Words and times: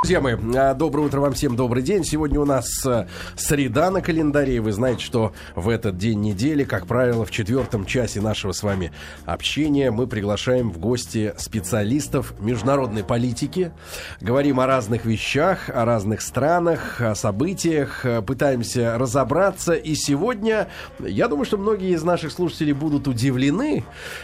Друзья 0.00 0.20
мои, 0.20 0.36
а, 0.54 0.74
доброе 0.74 1.08
утро 1.08 1.18
вам 1.18 1.32
всем, 1.32 1.56
добрый 1.56 1.82
день. 1.82 2.04
Сегодня 2.04 2.38
у 2.38 2.44
нас 2.44 2.68
а, 2.86 3.08
среда 3.34 3.90
на 3.90 4.00
календаре, 4.00 4.54
и 4.54 4.58
вы 4.60 4.70
знаете, 4.70 5.04
что 5.04 5.32
в 5.56 5.68
этот 5.68 5.98
день 5.98 6.20
недели, 6.20 6.62
как 6.62 6.86
правило, 6.86 7.24
в 7.24 7.32
четвертом 7.32 7.84
часе 7.84 8.20
нашего 8.20 8.52
с 8.52 8.62
вами 8.62 8.92
общения 9.26 9.90
мы 9.90 10.06
приглашаем 10.06 10.70
в 10.70 10.78
гости 10.78 11.34
специалистов 11.36 12.34
международной 12.38 13.02
политики. 13.02 13.72
Говорим 14.20 14.60
о 14.60 14.68
разных 14.68 15.04
вещах, 15.04 15.68
о 15.68 15.84
разных 15.84 16.20
странах, 16.20 17.00
о 17.00 17.16
событиях, 17.16 18.02
а, 18.04 18.22
пытаемся 18.22 18.98
разобраться. 18.98 19.72
И 19.72 19.96
сегодня, 19.96 20.68
я 21.00 21.26
думаю, 21.26 21.44
что 21.44 21.58
многие 21.58 21.90
из 21.90 22.04
наших 22.04 22.30
слушателей 22.30 22.72
будут 22.72 23.08
удивлены 23.08 23.82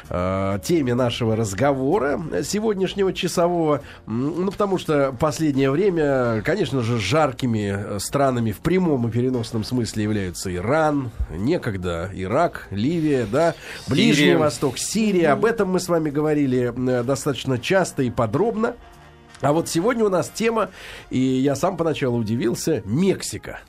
э, 0.09 0.59
теме 0.63 0.95
нашего 0.95 1.35
разговора 1.35 2.23
сегодняшнего 2.45 3.13
часового, 3.13 3.81
ну, 4.07 4.53
потому 4.53 4.79
что 4.79 5.13
последнее 5.19 5.64
время, 5.71 6.43
конечно 6.43 6.81
же, 6.81 6.99
жаркими 6.99 7.99
странами 7.99 8.53
в 8.53 8.59
прямом 8.59 9.09
и 9.09 9.11
переносном 9.11 9.65
смысле 9.65 10.05
являются 10.05 10.55
Иран, 10.55 11.11
некогда 11.31 12.11
Ирак, 12.13 12.69
Ливия, 12.71 13.27
да, 13.31 13.55
Ближний 13.87 14.15
Сирия. 14.15 14.39
Восток, 14.39 14.79
Сирия. 14.79 15.33
Об 15.33 15.45
этом 15.45 15.71
мы 15.71 15.81
с 15.81 15.89
вами 15.89 16.11
говорили 16.11 16.73
э, 16.75 17.03
достаточно 17.03 17.59
часто 17.59 18.03
и 18.03 18.11
подробно. 18.11 18.75
А 19.41 19.53
вот 19.53 19.69
сегодня 19.69 20.05
у 20.05 20.09
нас 20.09 20.31
тема, 20.33 20.71
и 21.11 21.19
я 21.19 21.55
сам 21.55 21.77
поначалу 21.77 22.19
удивился, 22.19 22.83
Мексика. 22.85 23.61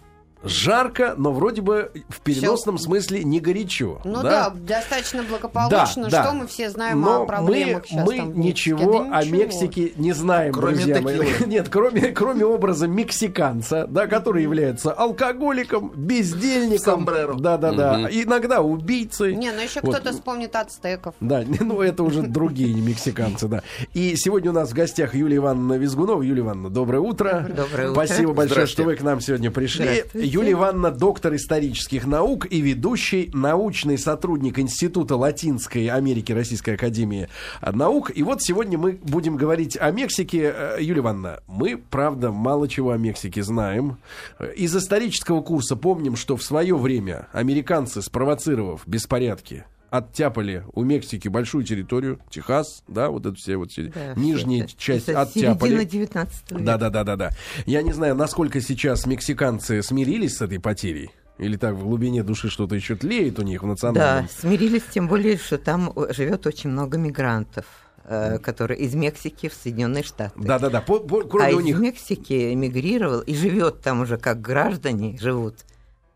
Жарко, 0.46 1.16
но 1.18 1.32
вроде 1.32 1.62
бы 1.62 1.92
в 2.10 2.22
переносном 2.22 2.78
смысле 2.78 3.24
не 3.24 3.40
горячо. 3.40 4.00
Ну 4.04 4.22
да, 4.22 4.50
достаточно 4.56 5.24
благополучно, 5.24 6.04
Да, 6.06 6.10
да. 6.10 6.24
что 6.24 6.34
мы 6.34 6.48
все 6.48 6.70
знаем 6.70 7.02
Но 7.02 7.24
о 7.24 7.26
проблемах 7.26 7.84
мы, 7.84 7.88
сейчас 7.88 8.06
мы 8.08 8.18
там 8.18 8.40
ничего 8.40 9.04
Да 9.04 9.18
о 9.18 9.24
ничего. 9.24 9.38
Мексике 9.38 9.94
не 9.98 10.14
знаем, 10.14 10.54
Кроме 10.54 10.76
друзья 10.76 11.02
мои. 11.02 11.20
Нет, 11.48 11.70
кроме, 11.70 12.12
кроме 12.12 12.46
образа 12.46 12.88
мексиканца, 12.88 13.88
да, 13.88 14.08
который 14.08 14.44
является 14.44 14.92
алкоголиком, 14.92 15.92
бездельником. 15.96 17.06
Сомбреро. 17.06 17.34
Да, 17.36 17.58
да, 17.58 17.72
да. 17.74 18.10
Иногда 18.12 18.62
убийцей. 18.62 19.36
Не, 19.36 19.52
ну 19.52 19.62
еще 19.62 19.80
Вот. 19.82 19.96
кто-то 19.96 20.14
вспомнит 20.14 20.56
ацтеков. 20.56 21.16
Да, 21.20 21.44
ну 21.60 21.82
это 21.82 22.04
уже 22.04 22.22
другие 22.24 22.74
не 22.74 22.82
мексиканцы, 22.82 23.48
да. 23.48 23.64
И 23.94 24.16
сегодня 24.16 24.52
у 24.52 24.54
нас 24.54 24.70
в 24.72 24.74
гостях 24.74 25.16
Юлия 25.16 25.38
Ивановна 25.38 25.74
Визгунова. 25.74 26.22
Юлия 26.22 26.42
Ивановна, 26.42 26.70
доброе 26.70 27.00
утро. 27.00 27.46
Доброе 27.50 27.92
утро. 27.92 28.06
Спасибо 28.06 28.34
большое, 28.34 28.66
что 28.68 28.84
вы 28.84 28.96
к 28.96 29.02
нам 29.02 29.22
сегодня 29.22 29.52
пришли. 29.52 30.04
Юлия 30.36 30.52
Ивановна, 30.52 30.92
доктор 30.92 31.34
исторических 31.36 32.06
наук 32.06 32.46
и 32.50 32.60
ведущий 32.60 33.32
научный 33.34 33.98
сотрудник 33.98 34.60
Института 34.60 35.16
Латинской 35.16 35.88
Америки 35.88 36.34
Российской 36.34 36.72
Академии 36.72 37.30
наук. 37.62 38.12
И 38.14 38.22
вот 38.22 38.42
сегодня 38.42 38.78
мы 38.78 39.00
будем 39.02 39.38
говорить 39.38 39.78
о 39.80 39.92
Мексике. 39.92 40.54
Э, 40.54 40.78
Юлия 40.82 41.00
Ивановна, 41.00 41.40
мы, 41.48 41.78
правда, 41.78 42.34
мало 42.34 42.68
чего 42.68 42.92
о 42.92 42.98
Мексике 42.98 43.44
знаем. 43.44 43.98
Э, 44.38 44.52
Из 44.54 44.76
исторического 44.76 45.42
курса 45.42 45.78
помним, 45.78 46.18
что 46.18 46.36
в 46.36 46.44
свое 46.44 46.76
время 46.76 47.30
американцы, 47.32 48.02
спровоцировав 48.02 48.82
беспорядки, 48.86 49.64
оттяпали 49.98 50.64
у 50.74 50.84
Мексики 50.84 51.28
большую 51.28 51.64
территорию, 51.64 52.20
Техас, 52.30 52.84
да, 52.88 53.10
вот 53.10 53.26
это 53.26 53.36
все 53.36 53.58
вот 53.58 53.72
все 53.72 53.84
Да, 53.94 54.14
нижняя 54.16 54.64
это- 54.66 54.74
часть 54.78 55.10
это 55.10 55.22
оттяпали. 55.22 55.70
Середина 55.72 55.86
19 55.86 56.52
века. 56.52 56.64
Да, 56.64 56.78
да, 56.78 56.90
да, 56.90 57.04
да, 57.04 57.16
да. 57.16 57.30
Я 57.66 57.82
не 57.82 57.92
знаю, 57.94 58.16
насколько 58.16 58.62
сейчас 58.62 59.06
мексиканцы 59.06 59.82
смирились 59.84 60.38
с 60.38 60.42
этой 60.42 60.60
потерей. 60.60 61.12
Или 61.38 61.58
так 61.58 61.76
в 61.76 61.84
глубине 61.84 62.24
души 62.24 62.50
что-то 62.50 62.76
еще 62.76 62.96
тлеет 62.96 63.40
у 63.40 63.42
них 63.42 63.62
в 63.62 63.66
Да, 63.66 63.70
национальном. 63.72 64.30
смирились, 64.30 64.84
тем 64.94 65.08
более, 65.10 65.38
что 65.38 65.58
там 65.58 65.92
э, 65.94 66.14
живет 66.14 66.48
очень 66.48 66.70
много 66.70 66.98
мигрантов, 66.98 67.66
э, 68.06 68.38
которые 68.40 68.80
из 68.80 68.94
Мексики 68.96 69.50
в 69.50 69.54
Соединенные 69.54 70.04
Штаты. 70.04 70.32
Да, 70.38 70.60
да, 70.60 70.70
да. 70.70 70.80
По- 70.80 71.00
по- 71.02 71.24
кроме 71.24 71.48
а 71.54 71.56
у 71.58 71.60
из 71.60 71.66
них. 71.66 71.80
Мексики 71.80 72.54
эмигрировал 72.54 73.20
и 73.20 73.36
живет 73.36 73.82
там 73.82 74.00
уже 74.00 74.18
как 74.18 74.40
граждане, 74.40 75.18
живут 75.20 75.56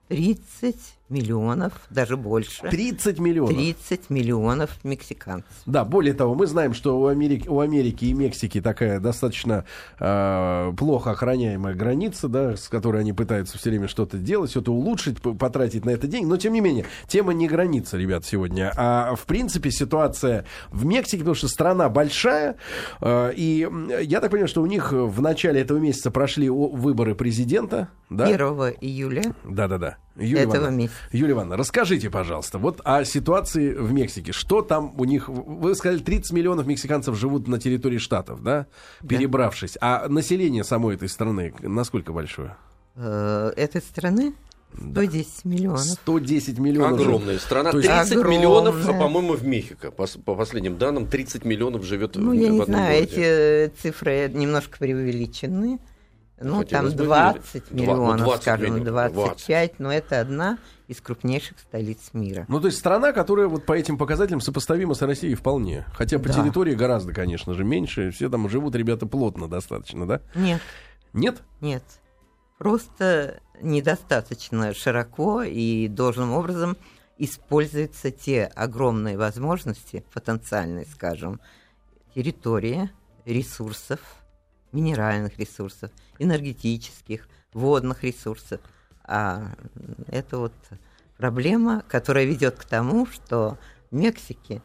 30 0.07 0.75
миллионов, 1.09 1.73
даже 1.89 2.17
больше. 2.17 2.67
30 2.69 3.19
миллионов. 3.19 3.55
30 3.55 4.09
миллионов 4.09 4.71
мексиканцев. 4.83 5.51
Да, 5.65 5.83
более 5.85 6.13
того, 6.13 6.35
мы 6.35 6.47
знаем, 6.47 6.73
что 6.73 6.99
у 6.99 7.07
Америки, 7.07 7.47
у 7.47 7.59
Америки 7.59 8.05
и 8.05 8.13
Мексики 8.13 8.61
такая 8.61 8.99
достаточно 8.99 9.65
э, 9.99 10.73
плохо 10.77 11.11
охраняемая 11.11 11.73
граница, 11.73 12.27
да, 12.27 12.55
с 12.55 12.67
которой 12.67 13.01
они 13.01 13.13
пытаются 13.13 13.57
все 13.57 13.69
время 13.69 13.87
что-то 13.87 14.17
делать, 14.17 14.51
что-то 14.51 14.73
улучшить, 14.73 15.21
потратить 15.21 15.85
на 15.85 15.91
это 15.91 16.07
деньги. 16.07 16.25
Но, 16.25 16.37
тем 16.37 16.53
не 16.53 16.61
менее, 16.61 16.85
тема 17.07 17.33
не 17.33 17.47
граница, 17.47 17.97
ребят, 17.97 18.25
сегодня. 18.25 18.71
А, 18.75 19.15
в 19.15 19.25
принципе, 19.25 19.71
ситуация 19.71 20.45
в 20.69 20.85
Мексике, 20.85 21.19
потому 21.19 21.35
что 21.35 21.47
страна 21.47 21.89
большая, 21.89 22.55
э, 23.01 23.33
и 23.35 23.67
я 24.01 24.21
так 24.21 24.31
понимаю, 24.31 24.47
что 24.47 24.61
у 24.61 24.65
них 24.65 24.91
в 24.91 25.21
начале 25.21 25.61
этого 25.61 25.77
месяца 25.77 26.11
прошли 26.11 26.49
выборы 26.49 27.15
президента, 27.15 27.89
да? 28.09 28.25
1 28.25 28.39
июля 28.81 29.23
Да-да-да. 29.43 29.97
Юлия 30.19 30.41
этого 30.43 30.55
Ивановна, 30.57 30.77
месяца. 30.77 30.97
Юлия 31.11 31.31
Ивановна, 31.33 31.57
расскажите, 31.57 32.09
пожалуйста, 32.09 32.57
вот 32.57 32.81
о 32.83 33.03
ситуации 33.05 33.73
в 33.73 33.91
Мексике. 33.91 34.31
Что 34.31 34.61
там 34.61 34.93
у 34.99 35.05
них... 35.05 35.29
Вы 35.29 35.75
сказали, 35.75 35.99
30 35.99 36.31
миллионов 36.33 36.67
мексиканцев 36.67 37.17
живут 37.17 37.47
на 37.47 37.59
территории 37.59 37.97
штатов, 37.97 38.43
да? 38.43 38.67
Перебравшись. 39.07 39.77
А 39.81 40.07
население 40.09 40.63
самой 40.63 40.95
этой 40.95 41.09
страны 41.09 41.53
насколько 41.61 42.13
большое? 42.13 42.55
э, 42.95 43.53
этой 43.55 43.81
страны 43.81 44.33
110 44.77 45.45
миллионов. 45.45 45.79
110 45.81 46.59
миллионов. 46.59 46.99
Огромная 47.01 47.39
страна. 47.39 47.71
То 47.71 47.77
есть- 47.77 47.89
30 47.89 48.11
Огромная. 48.13 48.37
миллионов, 48.37 48.87
а, 48.89 48.93
по-моему, 48.93 49.33
в 49.33 49.43
Мехико. 49.45 49.89
По, 49.91 50.05
по 50.25 50.35
последним 50.35 50.77
данным, 50.77 51.07
30 51.07 51.43
миллионов 51.45 51.83
живет 51.85 52.15
Ну, 52.15 52.31
в, 52.31 52.33
я 52.33 52.47
в 52.49 52.51
не 52.51 52.59
одном 52.61 52.65
знаю, 52.65 52.93
городе. 52.99 53.11
эти 53.15 53.19
э, 53.21 53.69
цифры 53.81 54.29
немножко 54.33 54.77
преувеличены. 54.77 55.79
Ну, 56.41 56.59
Хотелось 56.59 56.93
там 56.93 56.97
бы 56.99 57.05
20 57.05 57.53
верить. 57.71 57.85
Два- 57.85 57.95
ну, 57.95 58.01
миллионов, 58.03 58.25
20 58.25 58.41
скажем, 58.43 58.75
миллионов, 58.75 59.13
25, 59.13 59.79
но 59.79 59.91
это 59.93 60.19
одна 60.21 60.57
из 60.87 61.01
крупнейших 61.01 61.59
столиц 61.59 62.09
мира. 62.13 62.45
Ну, 62.47 62.59
то 62.61 62.67
есть 62.67 62.79
страна, 62.79 63.11
которая 63.11 63.47
вот 63.47 63.65
по 63.65 63.73
этим 63.73 63.97
показателям 63.97 64.41
сопоставима 64.41 64.93
с 64.93 65.01
Россией 65.01 65.35
вполне. 65.35 65.85
Хотя 65.93 66.17
по 66.17 66.29
Да. 66.29 66.35
территории 66.35 66.75
гораздо, 66.75 67.13
конечно 67.13 67.53
же, 67.53 67.63
меньше. 67.63 68.11
Все 68.11 68.29
там 68.29 68.47
живут 68.49 68.75
ребята 68.75 69.05
плотно 69.05 69.47
достаточно, 69.47 70.07
да? 70.07 70.21
Нет, 70.35 70.61
Нет? 71.13 71.41
нет. 71.61 71.83
Просто 72.57 73.39
недостаточно 73.61 74.73
широко 74.73 75.43
и 75.43 75.87
должным 75.87 76.31
образом 76.33 76.77
используются 77.17 78.11
те 78.11 78.45
огромные 78.45 79.17
возможности, 79.17 80.03
потенциальные, 80.13 80.85
скажем, 80.85 81.39
территории, 82.15 82.89
ресурсов, 83.25 83.99
минеральных 84.71 85.37
ресурсов, 85.37 85.91
энергетических, 86.17 87.27
водных 87.53 88.03
ресурсов. 88.03 88.61
А 89.03 89.55
это 90.07 90.37
вот 90.37 90.53
проблема, 91.17 91.83
которая 91.87 92.25
ведет 92.25 92.55
к 92.55 92.65
тому, 92.65 93.05
что 93.05 93.57
в 93.91 93.95
Мексике 93.95 94.61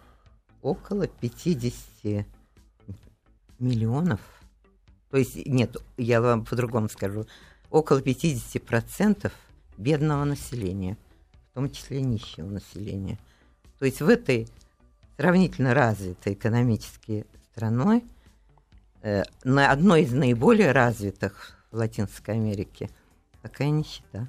около 0.62 1.06
50 1.06 2.26
миллионов, 3.58 4.20
то 5.10 5.18
есть, 5.18 5.46
нет, 5.46 5.76
я 5.96 6.20
вам 6.20 6.44
по-другому 6.44 6.88
скажу, 6.88 7.26
около 7.70 8.00
50% 8.00 9.30
бедного 9.76 10.24
населения, 10.24 10.96
в 11.50 11.54
том 11.54 11.70
числе 11.70 12.02
нищего 12.02 12.46
населения. 12.46 13.18
То 13.78 13.86
есть 13.86 14.00
в 14.00 14.08
этой 14.08 14.48
сравнительно 15.16 15.74
развитой 15.74 16.34
экономически 16.34 17.26
страной, 17.52 18.04
на 19.44 19.70
одной 19.70 20.02
из 20.02 20.12
наиболее 20.12 20.72
развитых 20.72 21.58
в 21.70 21.76
Латинской 21.76 22.34
Америке, 22.34 22.88
такая 23.42 23.68
нищета. 23.68 24.28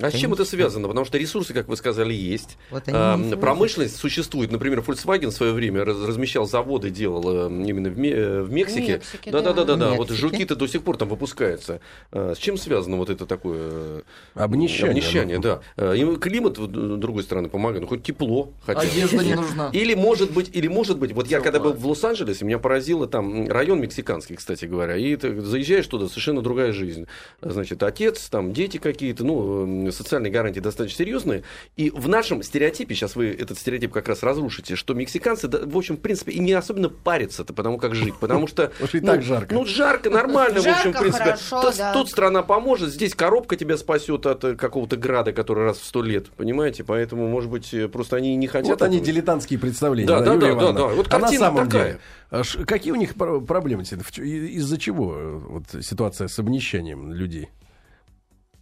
А 0.00 0.10
с 0.10 0.14
чем 0.14 0.32
это 0.32 0.44
связано? 0.44 0.88
Потому 0.88 1.04
что 1.06 1.18
ресурсы, 1.18 1.52
как 1.52 1.68
вы 1.68 1.76
сказали, 1.76 2.12
есть. 2.14 2.56
Вот 2.70 2.86
они 2.86 2.96
А, 2.96 3.36
промышленность 3.36 3.96
существует. 3.96 4.52
Например, 4.52 4.80
Volkswagen 4.80 5.28
в 5.28 5.32
свое 5.32 5.52
время 5.52 5.84
раз- 5.84 6.00
размещал 6.06 6.46
заводы, 6.46 6.90
делал 6.90 7.48
э, 7.48 7.48
именно 7.48 7.90
в, 7.90 7.98
Ме- 7.98 8.10
э, 8.12 8.42
в 8.42 8.50
Мексике. 8.52 8.94
Мексике, 8.94 9.30
да, 9.30 9.40
да, 9.40 9.52
да, 9.52 9.64
да, 9.64 9.76
да. 9.76 9.90
Вот 9.92 10.10
жуки-то 10.10 10.54
до 10.56 10.66
сих 10.68 10.82
пор 10.82 10.96
там 10.96 11.08
выпускаются. 11.08 11.80
А, 12.12 12.34
С 12.34 12.38
чем 12.38 12.56
связано 12.56 12.96
вот 12.96 13.10
это 13.10 13.26
такое 13.26 13.58
э, 13.60 14.02
Обнищание. 14.34 14.90
обнищание, 14.90 15.38
да. 15.38 15.60
А, 15.76 15.92
И 15.94 16.16
климат, 16.16 16.56
с 16.58 16.66
другой 16.68 17.22
стороны, 17.24 17.48
помогает. 17.48 17.82
Ну, 17.82 17.88
хоть 17.88 18.02
тепло 18.02 18.52
хотя 18.64 18.80
бы. 18.80 18.86
Одежда 18.86 19.24
не 19.24 19.34
нужна. 19.36 19.70
Или 19.72 19.94
может 19.94 20.30
быть, 20.32 20.50
или 20.54 20.68
может 20.68 20.98
быть, 20.98 21.12
вот 21.12 21.26
я 21.28 21.40
когда 21.40 21.58
был 21.60 21.72
в 21.72 21.86
Лос-Анджелесе, 21.86 22.44
меня 22.44 22.58
поразило 22.58 23.06
там 23.06 23.48
район 23.48 23.80
мексиканский, 23.80 24.36
кстати 24.36 24.64
говоря, 24.66 24.96
и 24.96 25.16
ты 25.16 25.40
заезжаешь 25.40 25.86
туда, 25.86 26.08
совершенно 26.08 26.42
другая 26.42 26.72
жизнь. 26.72 27.06
Значит, 27.40 27.82
отец, 27.82 28.28
там 28.28 28.52
дети 28.52 28.78
какие-то, 28.78 29.24
ну, 29.24 29.87
социальные 29.92 30.32
гарантии 30.32 30.60
достаточно 30.60 30.98
серьезные. 30.98 31.42
И 31.76 31.90
в 31.90 32.08
нашем 32.08 32.42
стереотипе, 32.42 32.94
сейчас 32.94 33.16
вы 33.16 33.28
этот 33.28 33.58
стереотип 33.58 33.92
как 33.92 34.08
раз 34.08 34.22
разрушите, 34.22 34.76
что 34.76 34.94
мексиканцы, 34.94 35.48
в 35.48 35.76
общем, 35.76 35.96
в 35.96 36.00
принципе, 36.00 36.32
и 36.32 36.38
не 36.38 36.52
особенно 36.52 36.88
парятся-то, 36.88 37.52
потому 37.52 37.78
как 37.78 37.94
жить. 37.94 38.14
Потому 38.18 38.46
что... 38.46 38.72
Уж 38.80 38.94
и 38.94 39.00
так 39.00 39.22
жарко. 39.22 39.54
Ну, 39.54 39.64
жарко, 39.64 40.10
нормально, 40.10 40.60
в 40.60 40.66
общем, 40.66 40.92
в 40.92 40.98
принципе. 40.98 41.24
хорошо, 41.24 41.72
да. 41.76 41.92
Тут 41.92 42.10
страна 42.10 42.42
поможет, 42.42 42.90
здесь 42.90 43.14
коробка 43.14 43.56
тебя 43.56 43.76
спасет 43.76 44.26
от 44.26 44.44
э, 44.44 44.56
какого-то 44.56 44.96
града, 44.96 45.32
который 45.32 45.64
раз 45.64 45.78
в 45.78 45.84
сто 45.84 46.02
лет, 46.02 46.30
понимаете? 46.30 46.84
Поэтому, 46.84 47.28
может 47.28 47.50
быть, 47.50 47.72
э, 47.74 47.88
просто 47.88 48.16
они 48.16 48.36
не 48.36 48.46
хотят... 48.46 48.68
Вот 48.68 48.82
они 48.82 49.00
дилетантские 49.00 49.58
представления. 49.58 50.08
Да, 50.08 50.20
да, 50.20 50.36
да, 50.36 50.54
да, 50.54 50.72
да. 50.72 50.86
Вот 50.86 51.12
а 51.12 51.18
на 51.18 51.28
самом 51.28 51.66
такая. 51.66 51.86
деле, 51.86 52.00
а 52.30 52.42
какие 52.66 52.92
у 52.92 52.96
них 52.96 53.14
пр- 53.14 53.40
проблемы? 53.40 53.82
Из-за 53.82 54.78
чего 54.78 55.14
э, 55.16 55.38
вот, 55.48 55.84
ситуация 55.84 56.28
с 56.28 56.38
обнищанием 56.38 57.12
людей? 57.12 57.48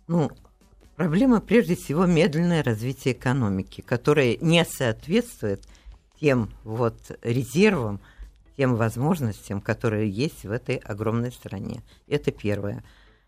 Ну, 0.09 0.31
проблема 0.97 1.41
прежде 1.41 1.77
всего 1.77 2.07
медленное 2.07 2.63
развитие 2.63 3.15
экономики, 3.15 3.83
которое 3.83 4.37
не 4.39 4.65
соответствует 4.65 5.63
тем 6.21 6.51
вот 6.65 6.97
резервам, 7.23 8.01
тем 8.57 8.75
возможностям, 8.77 9.61
которые 9.61 10.11
есть 10.11 10.45
в 10.45 10.51
этой 10.51 10.77
огромной 10.77 11.31
стране. 11.31 11.83
Это 12.07 12.33
первое. 12.33 12.83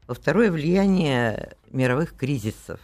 Во 0.06 0.15
второе, 0.15 0.50
влияние 0.50 1.53
мировых 1.70 2.17
кризисов. 2.17 2.81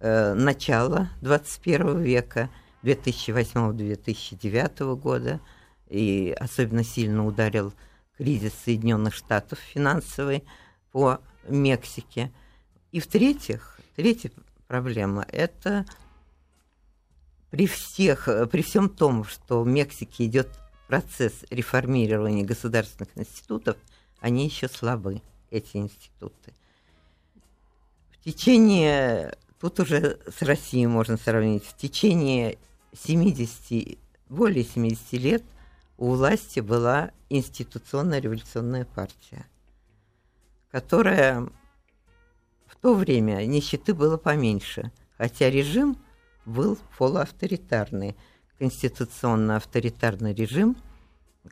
Э, 0.00 0.32
начало 0.32 1.10
21 1.20 2.00
века, 2.00 2.48
2008-2009 2.82 4.96
года, 4.96 5.42
и 5.88 6.34
особенно 6.38 6.82
сильно 6.84 7.26
ударил 7.26 7.74
кризис 8.16 8.54
Соединенных 8.64 9.14
Штатов 9.14 9.58
финансовый 9.58 10.44
по 10.92 11.20
Мексике. 11.48 12.32
И 12.96 12.98
в-третьих, 12.98 13.78
третья 13.94 14.30
проблема– 14.68 15.26
это 15.30 15.84
при 17.50 17.66
всех, 17.66 18.26
при 18.50 18.62
всем 18.62 18.88
том, 18.88 19.22
что 19.26 19.62
в 19.62 19.66
Мексике 19.66 20.24
идет 20.24 20.48
процесс 20.88 21.44
реформирования 21.50 22.42
государственных 22.42 23.10
институтов, 23.14 23.76
они 24.20 24.46
еще 24.46 24.66
слабы, 24.66 25.20
эти 25.50 25.76
институты. 25.76 26.54
В 28.12 28.24
течение, 28.24 29.36
тут 29.60 29.78
уже 29.78 30.18
с 30.34 30.40
Россией 30.40 30.86
можно 30.86 31.18
сравнить, 31.18 31.66
в 31.66 31.76
течение 31.76 32.56
70, 32.94 33.98
более 34.30 34.64
70 34.64 35.12
лет 35.20 35.42
у 35.98 36.14
власти 36.14 36.60
была 36.60 37.10
институционная 37.28 38.20
революционная 38.20 38.86
партия, 38.86 39.44
которая 40.70 41.46
то 42.86 42.94
время 42.94 43.44
нищеты 43.46 43.94
было 43.94 44.16
поменьше, 44.16 44.92
хотя 45.18 45.50
режим 45.50 45.96
был 46.44 46.78
полуавторитарный, 46.96 48.14
конституционно-авторитарный 48.60 50.32
режим, 50.32 50.76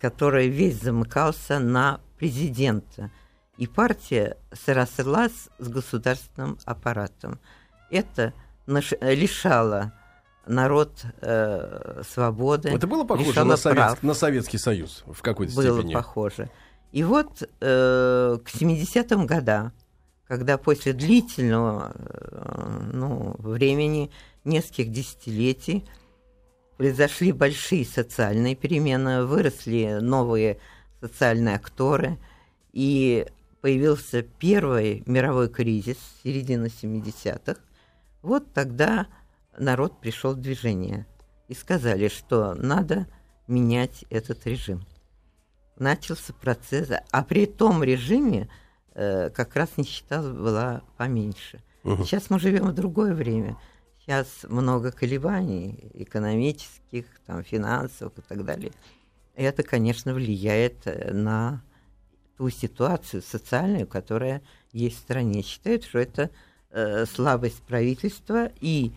который 0.01 0.47
весь 0.47 0.81
замыкался 0.81 1.59
на 1.59 2.01
президента. 2.19 3.11
И 3.57 3.67
партия 3.67 4.37
срослась 4.53 5.49
с 5.59 5.67
государственным 5.69 6.57
аппаратом. 6.67 7.41
Это 7.91 8.33
лишало 8.69 9.93
народ 10.47 11.03
э, 11.21 12.03
свободы. 12.09 12.69
Это 12.69 12.87
было 12.87 13.03
похоже 13.03 13.43
на, 13.43 13.57
Совет- 13.57 13.77
прав. 13.77 14.03
на 14.05 14.15
Советский 14.15 14.59
Союз 14.59 15.03
в 15.05 15.21
какой-то 15.21 15.53
Было 15.57 15.79
степени? 15.79 15.95
похоже. 15.95 16.49
И 16.93 17.03
вот 17.03 17.43
э, 17.43 18.39
к 18.45 18.49
70-м 18.55 19.27
годам, 19.27 19.73
когда 20.29 20.59
после 20.59 20.93
длительного 20.93 21.93
э, 21.95 22.91
ну, 22.93 23.35
времени, 23.39 24.11
нескольких 24.45 24.91
десятилетий, 24.91 25.85
произошли 26.77 27.33
большие 27.33 27.85
социальные 27.85 28.57
перемены, 28.57 29.25
выросли 29.25 29.99
новые 30.01 30.59
социальные 31.01 31.57
акторы, 31.57 32.19
и 32.73 33.27
появился 33.61 34.23
первый 34.23 35.03
мировой 35.07 35.49
кризис 35.49 35.97
середины 36.23 36.67
70-х, 36.67 37.61
вот 38.23 38.53
тогда 38.53 39.07
народ 39.57 40.01
пришел 40.01 40.33
в 40.33 40.41
движение 40.41 41.07
и 41.49 41.55
сказали, 41.55 42.09
что 42.09 42.55
надо 42.55 43.07
менять 43.47 44.05
этот 44.11 44.47
режим. 44.47 44.85
Начался 45.77 46.33
процесс, 46.33 46.89
а 47.11 47.23
при 47.23 47.47
том 47.47 47.83
режиме 47.83 48.49
э, 48.95 49.31
как 49.31 49.57
раз 49.57 49.71
нищета 49.77 50.23
была 50.23 50.83
поменьше. 50.97 51.63
Мгм. 51.83 52.05
Сейчас 52.05 52.31
мы 52.31 52.39
живем 52.39 52.69
в 52.69 52.75
другое 52.75 53.15
время. 53.15 53.57
Сейчас 54.01 54.27
много 54.49 54.93
колебаний 54.93 55.91
экономических, 55.95 57.07
там, 57.27 57.43
финансовых 57.43 58.19
и 58.19 58.23
так 58.23 58.45
далее. 58.45 58.73
Это, 59.35 59.63
конечно, 59.63 60.15
влияет 60.15 60.87
э, 60.87 61.13
на 61.13 61.63
ту 62.37 62.51
ситуацию 62.51 63.23
социальную, 63.23 63.87
которая 63.87 64.43
есть 64.73 64.97
в 64.97 65.01
стране. 65.01 65.43
Считают, 65.43 65.85
что 65.85 65.99
это 65.99 66.31
э, 66.71 67.07
слабость 67.07 67.63
правительства 67.63 68.51
и 68.61 68.93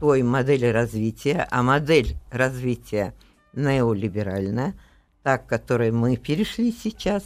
той 0.00 0.22
модели 0.22 0.66
развития, 0.66 1.46
а 1.50 1.62
модель 1.62 2.16
развития 2.30 3.14
неолиберальная, 3.52 4.74
та, 5.22 5.38
к 5.38 5.46
которой 5.46 5.90
мы 5.90 6.16
перешли 6.16 6.72
сейчас, 6.72 7.22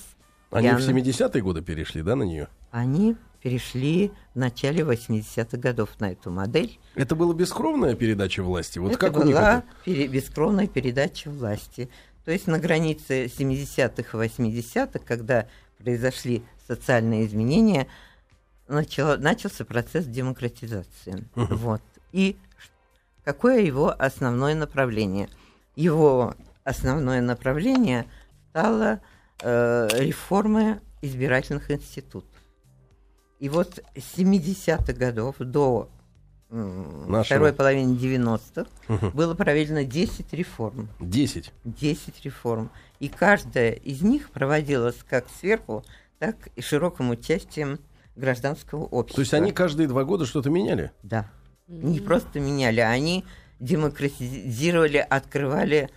Они 0.55 0.69
в 0.69 0.73
она- 0.77 0.81
70-е 0.81 1.43
годы 1.43 1.62
перешли, 1.62 2.03
да, 2.03 2.17
на 2.17 2.23
нее? 2.25 2.49
они 2.71 3.17
перешли 3.43 4.11
в 4.35 4.39
начале 4.39 4.83
80-х 4.83 5.59
годов 5.59 5.91
на 6.01 6.12
эту 6.12 6.31
модель. 6.31 6.79
Это 6.95 7.15
была 7.15 7.35
бескровная 7.35 7.95
передача 7.95 8.43
власти? 8.43 8.79
Вот 8.79 8.93
это 8.93 8.99
как 8.99 9.17
у 9.19 9.23
них 9.23 9.35
была 9.37 9.59
это? 9.59 9.65
пере- 9.85 10.06
бескровная 10.09 10.67
передача 10.67 11.29
власти. 11.31 11.91
То 12.25 12.31
есть 12.33 12.47
на 12.47 12.59
границе 12.59 13.27
70-х 13.27 14.17
и 14.25 14.29
80-х, 14.29 14.99
когда 15.06 15.47
произошли 15.79 16.43
социальные 16.67 17.27
изменения, 17.27 17.87
начало- 18.67 19.19
начался 19.19 19.67
процесс 19.67 20.07
демократизации. 20.07 21.29
Мгм. 21.35 21.55
Вот. 21.57 21.83
И 22.12 22.39
какое 23.25 23.61
его 23.61 23.95
основное 23.99 24.55
направление? 24.55 25.29
Его 25.77 26.35
основное 26.65 27.21
направление 27.21 28.07
стало 28.49 29.00
э, 29.41 29.89
реформа 29.95 30.81
избирательных 31.03 31.71
институтов. 31.71 32.31
И 33.41 33.49
вот 33.49 33.81
с 33.97 34.19
70-х 34.19 34.93
годов 34.95 35.37
до 35.39 35.91
Нашего. 36.51 37.25
второй 37.25 37.53
половины 37.53 37.97
90-х 37.97 38.67
Мгм. 38.89 39.11
было 39.11 39.35
проведено 39.35 39.83
10 39.83 40.33
реформ. 40.33 40.89
10. 41.01 41.53
10 41.65 42.25
реформ. 42.25 42.71
И 43.01 43.09
каждая 43.09 43.73
из 43.73 44.03
них 44.03 44.31
проводилась 44.31 44.97
как 45.09 45.27
сверху, 45.41 45.85
так 46.19 46.37
и 46.57 46.63
широким 46.63 47.11
участием 47.11 47.81
гражданского 48.17 48.85
общества. 48.85 49.17
То 49.17 49.21
есть 49.23 49.35
они 49.35 49.51
каждые 49.53 49.89
два 49.89 50.05
года 50.05 50.27
что-то 50.27 50.49
меняли? 50.49 50.93
Да. 51.03 51.29
Не 51.67 51.99
просто 52.01 52.39
меняли, 52.41 52.81
они 52.81 53.25
демократизировали, 53.59 54.99
открывали 54.99 55.91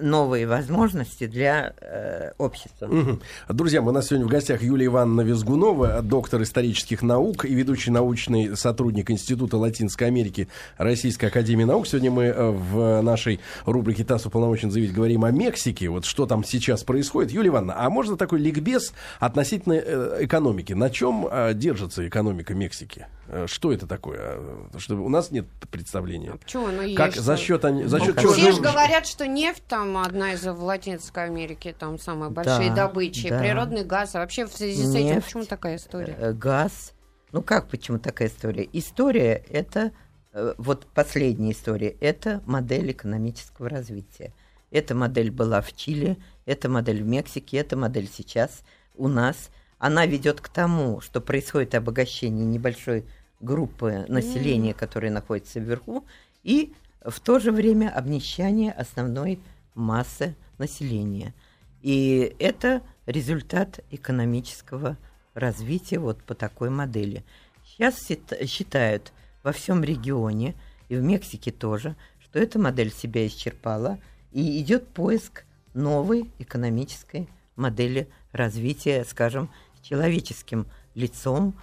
новые 0.00 0.46
возможности 0.46 1.26
для 1.26 1.72
э, 1.80 2.32
общества. 2.38 2.86
Мгм. 2.86 3.20
Друзья, 3.48 3.80
мы 3.80 3.90
у 3.90 3.92
нас 3.94 4.08
сегодня 4.08 4.26
в 4.26 4.30
гостях 4.30 4.62
Юлия 4.62 4.86
Ивановна 4.86 5.20
Визгунова, 5.20 6.02
доктор 6.02 6.42
исторических 6.42 7.02
наук 7.02 7.44
и 7.44 7.54
ведущий 7.54 7.90
научный 7.90 8.56
сотрудник 8.56 9.10
Института 9.10 9.56
Латинской 9.56 10.08
Америки 10.08 10.48
Российской 10.78 11.26
Академии 11.26 11.64
Наук. 11.64 11.86
Сегодня 11.86 12.10
мы 12.10 12.24
э, 12.24 12.50
в 12.50 13.02
нашей 13.02 13.40
рубрике 13.66 14.04
«ТАСС 14.04 14.26
уполномочен 14.26 14.70
заявить» 14.70 14.92
говорим 14.92 15.24
о 15.24 15.30
Мексике. 15.30 15.88
Вот 15.88 16.04
что 16.04 16.26
там 16.26 16.44
сейчас 16.44 16.82
происходит. 16.82 17.30
Юлия 17.30 17.48
Ивановна, 17.50 17.74
а 17.78 17.88
можно 17.90 18.16
такой 18.16 18.40
ликбез 18.40 18.92
относительно 19.20 19.74
э, 19.74 20.18
экономики? 20.24 20.72
На 20.72 20.90
чем 20.90 21.28
э, 21.30 21.54
держится 21.54 22.06
экономика 22.06 22.54
Мексики? 22.54 23.06
Что 23.46 23.72
это 23.72 23.86
такое? 23.86 24.36
Потому 24.66 24.80
что 24.80 24.96
у 24.96 25.08
нас 25.08 25.30
нет 25.30 25.46
представления. 25.70 26.32
А 26.34 26.36
почему 26.36 26.66
оно 26.66 26.82
есть? 26.82 26.94
Как, 26.96 27.14
за 27.14 27.36
счет, 27.38 27.64
они- 27.64 27.84
за 27.84 27.96
Ну, 27.98 28.04
счет 28.04 28.14
как- 28.16 28.22
чего? 28.22 28.32
Все 28.34 28.52
же 28.52 28.60
говорят, 28.60 29.06
что 29.06 29.26
нефть 29.26 29.62
там 29.66 29.83
одна 29.96 30.32
из 30.32 30.44
в 30.44 30.62
Латинской 30.62 31.24
Америке, 31.24 31.74
там 31.78 31.98
самые 31.98 32.30
большие 32.30 32.70
Да, 32.70 32.86
добычи, 32.88 33.28
да. 33.28 33.38
природный 33.38 33.84
газ. 33.84 34.14
А 34.14 34.20
вообще 34.20 34.46
в 34.46 34.52
связи 34.52 34.82
с 34.84 34.94
этим 34.94 35.20
почему 35.22 35.44
такая 35.44 35.76
история? 35.76 36.16
э, 36.18 36.32
газ. 36.32 36.92
Ну 37.32 37.42
как, 37.42 37.68
почему 37.68 37.98
такая 37.98 38.28
история? 38.28 38.68
История 38.72 39.44
это, 39.48 39.92
э, 40.32 40.54
вот 40.58 40.86
последняя 40.94 41.52
история, 41.52 41.96
это 42.00 42.40
модель 42.46 42.92
экономического 42.92 43.68
развития. 43.68 44.32
Эта 44.70 44.94
модель 44.94 45.30
была 45.30 45.60
в 45.60 45.72
Чили, 45.74 46.16
эта 46.46 46.68
модель 46.68 47.02
в 47.02 47.06
Мексике, 47.06 47.58
эта 47.58 47.76
модель 47.76 48.08
сейчас 48.12 48.62
у 48.96 49.08
нас. 49.08 49.50
Она 49.78 50.06
ведет 50.06 50.40
к 50.40 50.48
тому, 50.48 51.00
что 51.00 51.20
происходит 51.20 51.74
обогащение 51.74 52.44
небольшой 52.44 53.04
группы 53.40 54.04
населения, 54.08 54.74
которая 54.74 55.12
находится 55.12 55.60
вверху, 55.60 56.04
и 56.42 56.72
в 57.04 57.20
то 57.20 57.38
же 57.38 57.52
время 57.52 57.90
обнищание 57.90 58.72
основной 58.72 59.38
массы 59.74 60.36
населения. 60.58 61.34
И 61.82 62.34
это 62.38 62.82
результат 63.06 63.80
экономического 63.90 64.96
развития 65.34 65.98
вот 65.98 66.22
по 66.22 66.34
такой 66.34 66.70
модели. 66.70 67.24
Сейчас 67.64 67.98
считают 68.46 69.12
во 69.42 69.52
всем 69.52 69.84
регионе, 69.84 70.54
и 70.88 70.96
в 70.96 71.02
Мексике 71.02 71.50
тоже, 71.50 71.96
что 72.20 72.38
эта 72.38 72.58
модель 72.58 72.92
себя 72.92 73.26
исчерпала, 73.26 73.98
и 74.32 74.60
идет 74.60 74.88
поиск 74.88 75.44
новой 75.74 76.30
экономической 76.38 77.28
модели 77.56 78.08
развития, 78.32 79.04
скажем, 79.04 79.50
с 79.76 79.86
человеческим 79.86 80.66
лицом, 80.94 81.54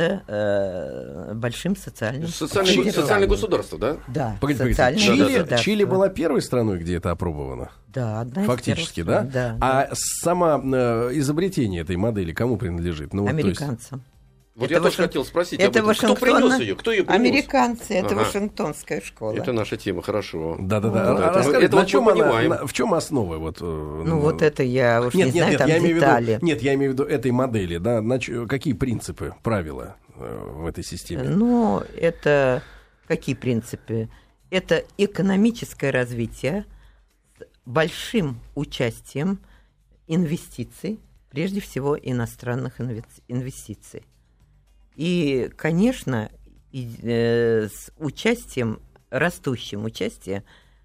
э, 0.00 1.34
большим 1.34 1.76
социальным 1.76 2.28
Социальное, 2.28 2.92
социальное 2.92 3.28
государство, 3.28 3.78
да? 3.78 3.96
Да, 4.08 4.36
Погодите, 4.40 4.64
погодите. 4.64 4.74
социальное 4.74 5.00
Чили, 5.00 5.22
государство. 5.24 5.58
Чили 5.58 5.84
была 5.84 6.08
первой 6.08 6.42
страной, 6.42 6.78
где 6.78 6.96
это 6.96 7.10
опробовано? 7.10 7.70
Да, 7.88 8.20
одна 8.20 8.42
из 8.42 8.46
Фактически, 8.46 9.02
да? 9.02 9.26
стран, 9.26 9.30
да, 9.32 9.56
А 9.60 9.88
само 9.92 10.60
э, 10.62 11.10
изобретение 11.14 11.82
этой 11.82 11.96
модели 11.96 12.32
кому 12.32 12.56
принадлежит? 12.56 13.14
Ну, 13.14 13.26
Американцам. 13.26 14.00
Вот 14.00 14.15
Это 14.58 14.72
я 14.74 14.80
тоже 14.80 14.96
Вашин- 14.96 15.02
хотел 15.06 15.24
спросить 15.26 15.60
это 15.60 15.68
об 15.80 15.86
этом. 15.88 15.94
Кто 15.94 16.06
Вашингтон- 16.14 16.20
принес 16.48 16.60
ее? 16.60 16.76
Кто 16.76 16.90
ее 16.92 17.04
принес? 17.04 17.20
Американцы, 17.20 17.94
это 17.94 18.06
Ага. 18.14 18.16
Вашингтонская 18.24 19.00
школа. 19.02 19.32
Это 19.36 19.52
наша 19.52 19.76
тема, 19.76 20.00
хорошо. 20.02 20.56
Да-да-да. 20.58 21.14
Да, 21.14 21.30
А 21.30 21.40
это- 21.60 21.76
вот 21.76 21.86
чем 21.86 22.04
мы 22.04 22.12
она- 22.12 22.22
понимаем. 22.24 22.50
на- 22.50 22.66
в 22.66 22.72
чем 22.72 22.94
основа? 22.94 23.36
Вот, 23.36 23.58
э, 23.60 23.64
Ну 23.64 24.18
вот 24.20 24.40
это 24.40 24.62
я 24.62 25.02
уж 25.02 25.12
Нет, 25.12 25.26
не 25.28 25.32
нет, 25.32 25.34
знаю, 25.34 25.50
нет, 25.50 25.58
там 25.58 25.68
я 25.68 25.78
имею 25.78 25.96
в 25.96 26.00
детали. 26.00 26.30
виду, 26.32 26.46
нет, 26.46 26.62
я 26.62 26.74
имею 26.74 26.90
в 26.90 26.94
виду 26.94 27.04
этой 27.04 27.30
модели, 27.32 27.76
да, 27.76 28.00
на 28.00 28.18
какие 28.48 28.72
принципы, 28.72 29.34
правила 29.42 29.96
э, 30.18 30.52
в 30.54 30.64
этой 30.66 30.82
системе? 30.84 31.24
Ну, 31.24 31.82
это 31.98 32.62
какие 33.06 33.34
принципы? 33.34 34.08
Это 34.50 34.84
экономическое 34.96 35.90
развитие 35.90 36.64
с 37.38 37.44
большим 37.66 38.40
участием 38.54 39.38
инвестиций, 40.06 40.98
прежде 41.30 41.60
всего 41.60 41.98
иностранных 41.98 42.80
инвес- 42.80 43.04
инвестиций. 43.28 44.02
И, 44.96 45.50
конечно, 45.56 46.30
и, 46.72 46.90
э, 47.02 47.68
с 47.68 47.92
участием, 47.98 48.80
растущим 49.10 49.84
участием 49.84 50.42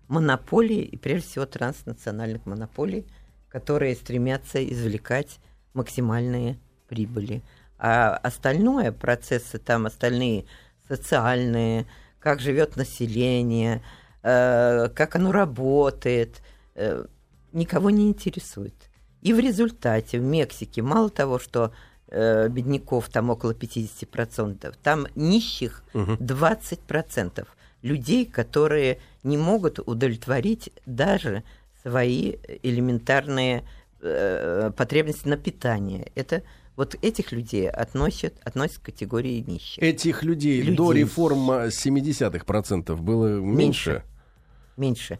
монополий, 0.07 0.81
и 0.81 0.97
прежде 0.97 1.27
всего 1.27 1.45
транснациональных 1.45 2.45
монополий, 2.45 3.05
которые 3.47 3.95
стремятся 3.95 4.63
извлекать 4.63 5.39
максимальные 5.73 6.59
прибыли. 6.87 7.41
А 7.77 8.15
остальное, 8.17 8.91
процессы 8.91 9.57
там, 9.57 9.85
остальные 9.85 10.45
социальные, 10.87 11.87
как 12.19 12.41
живет 12.41 12.75
население, 12.75 13.81
э, 14.23 14.89
как 14.89 15.15
оно 15.15 15.31
работает, 15.31 16.41
э, 16.75 17.05
никого 17.53 17.89
не 17.89 18.09
интересует. 18.09 18.75
И 19.21 19.33
в 19.33 19.39
результате 19.39 20.19
в 20.19 20.23
Мексике 20.23 20.81
мало 20.81 21.09
того, 21.09 21.39
что 21.39 21.71
э, 22.11 22.49
бедняков 22.49 23.09
там 23.09 23.29
около 23.29 23.53
50%, 23.53 24.75
там 24.83 25.07
нищих 25.15 25.83
Мгм. 25.93 26.15
20% 26.15 27.47
людей, 27.81 28.25
которые 28.25 28.99
не 29.23 29.37
могут 29.37 29.79
удовлетворить 29.79 30.71
даже 30.85 31.43
свои 31.81 32.35
элементарные 32.63 33.63
э, 34.01 34.71
потребности 34.75 35.27
на 35.27 35.37
питание. 35.37 36.11
Это 36.15 36.43
вот 36.75 36.95
этих 37.01 37.31
людей 37.31 37.69
относят, 37.69 38.33
относят 38.43 38.79
к 38.79 38.85
категории 38.85 39.43
нищих. 39.45 39.81
Этих 39.83 40.23
людей, 40.23 40.61
Людей. 40.61 40.75
до 40.75 40.91
реформ 40.91 41.51
э, 41.51 41.67
70-х 41.67 42.45
процентов 42.45 43.01
было 43.01 43.39
меньше? 43.39 44.03
меньше. 44.77 45.19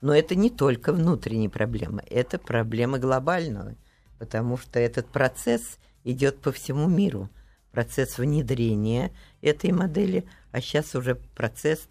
Но 0.00 0.14
это 0.14 0.34
не 0.34 0.50
только 0.50 0.92
внутренние 0.92 1.50
проблемы, 1.50 2.02
это 2.08 2.38
проблемы 2.38 2.98
глобальные, 2.98 3.76
потому 4.18 4.56
что 4.56 4.78
этот 4.78 5.06
процесс 5.06 5.78
идет 6.04 6.38
по 6.40 6.52
всему 6.52 6.88
миру. 6.88 7.28
Процесс 7.72 8.18
внедрения 8.18 9.12
этой 9.42 9.70
модели, 9.72 10.24
а 10.50 10.60
сейчас 10.60 10.94
уже 10.94 11.14
процесс 11.14 11.86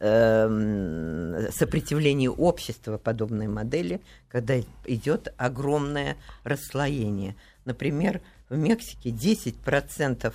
эм, 0.00 1.50
сопротивления 1.50 2.30
общества 2.30 2.98
подобной 2.98 3.48
модели, 3.48 4.00
когда 4.28 4.58
идет 4.84 5.32
огромное 5.38 6.16
расслоение. 6.42 7.36
Например, 7.64 8.20
в 8.50 8.58
Мексике 8.58 9.10
10% 9.10 10.32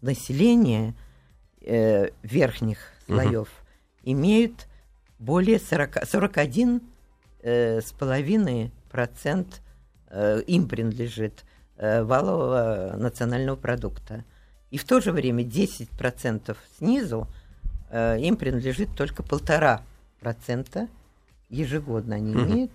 населения 0.00 0.94
э, 1.60 2.08
верхних 2.22 2.78
слоев 3.06 3.48
имеют 4.02 4.66
более 5.18 5.58
40, 5.58 6.06
41 6.06 6.80
э, 7.42 7.80
с 7.80 7.92
половиной 7.92 8.72
процент 8.90 9.60
э, 10.08 10.42
им 10.46 10.66
принадлежит 10.68 11.44
э, 11.44 11.49
валового 12.02 12.94
национального 12.96 13.56
продукта. 13.56 14.24
И 14.70 14.78
в 14.78 14.84
то 14.84 15.00
же 15.00 15.12
время 15.12 15.42
10% 15.42 16.56
снизу 16.78 17.26
э, 17.90 18.20
им 18.20 18.36
принадлежит 18.36 18.90
только 18.96 19.22
полтора 19.22 19.82
процента 20.20 20.88
ежегодно 21.48 22.14
они 22.16 22.32
Мгм. 22.34 22.44
имеют 22.52 22.70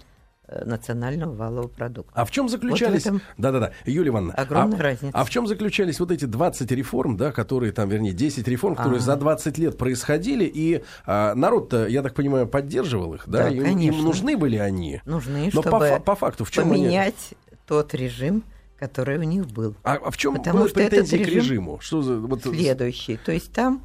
э, 0.48 0.66
национального 0.66 1.34
валового 1.34 1.68
продукта. 1.70 2.12
А 2.14 2.26
в 2.26 2.32
чем 2.32 2.50
заключались... 2.50 3.02
этом 3.02 3.22
Да-да-да, 3.38 3.72
Юлия 3.86 4.10
Ивановна. 4.10 4.34
огромная 4.34 4.78
а, 4.80 4.82
разница. 4.84 5.18
а 5.18 5.24
в 5.24 5.30
чем 5.30 5.48
заключались 5.48 6.00
вот 6.00 6.12
эти 6.12 6.26
20 6.26 6.70
реформ, 6.72 7.16
да, 7.18 7.32
которые 7.32 7.72
там, 7.72 7.88
вернее, 7.90 8.12
10 8.12 8.48
реформ, 8.48 8.76
которые 8.76 8.98
А. 8.98 9.02
за 9.02 9.16
20 9.16 9.58
лет 9.58 9.78
происходили, 9.78 10.44
и 10.44 10.84
а, 11.06 11.34
народ-то, 11.36 11.88
я 11.88 12.02
так 12.04 12.14
понимаю, 12.14 12.48
поддерживал 12.48 13.14
их, 13.14 13.24
да? 13.28 13.44
Да, 13.44 13.50
им, 13.50 13.64
им 13.64 13.64
конечно. 13.64 14.04
нужны 14.04 14.36
были 14.38 14.58
они. 14.58 15.02
Нужны, 15.06 15.50
Но 15.54 15.62
по, 15.62 15.70
чтобы 15.70 15.88
фа- 15.88 16.00
по 16.00 16.16
факту 16.16 16.44
в 16.46 16.52
чем 16.52 16.72
они... 16.72 16.84
поменять 16.84 17.34
тот 17.66 17.94
режим, 17.94 18.44
который 18.88 19.18
у 19.18 19.24
них 19.24 19.48
был. 19.48 19.75
А, 19.84 19.96
а 19.96 20.12
в 20.12 20.18
чем 20.18 20.36
Потому 20.36 20.68
что 20.68 20.80
этот 20.80 20.92
претензии 20.92 21.18
к 21.18 21.27
режим 21.27 21.42
режиму? 21.42 21.80
Что 21.80 22.01
за... 22.01 22.18
Вот, 22.20 22.44
следующий. 22.44 23.18
То 23.18 23.32
есть 23.32 23.51
там 23.51 23.84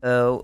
э, 0.00 0.38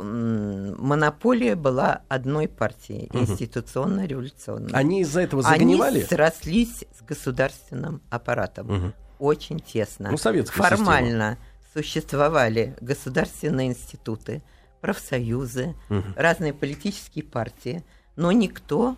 монополия 0.78 1.54
была 1.54 2.02
одной 2.08 2.48
партии, 2.48 3.08
Мгм. 3.12 3.22
институционно-революционной. 3.22 4.72
Они 4.72 5.02
из-за 5.02 5.20
этого 5.20 5.42
Они 5.46 5.76
загнивали? 5.76 6.02
срослись 6.02 6.84
с 6.98 7.02
государственным 7.02 8.02
аппаратом 8.10 8.66
Мгм. 8.66 8.94
очень 9.20 9.60
тесно. 9.60 10.10
Ну, 10.10 10.16
советская 10.16 10.68
Формально 10.68 11.38
существовали 11.72 12.76
государственные 12.80 13.68
институты, 13.68 14.42
профсоюзы, 14.80 15.76
Мгм. 15.88 16.14
разные 16.16 16.52
политические 16.52 17.24
партии, 17.24 17.84
но 18.16 18.32
никто 18.32 18.96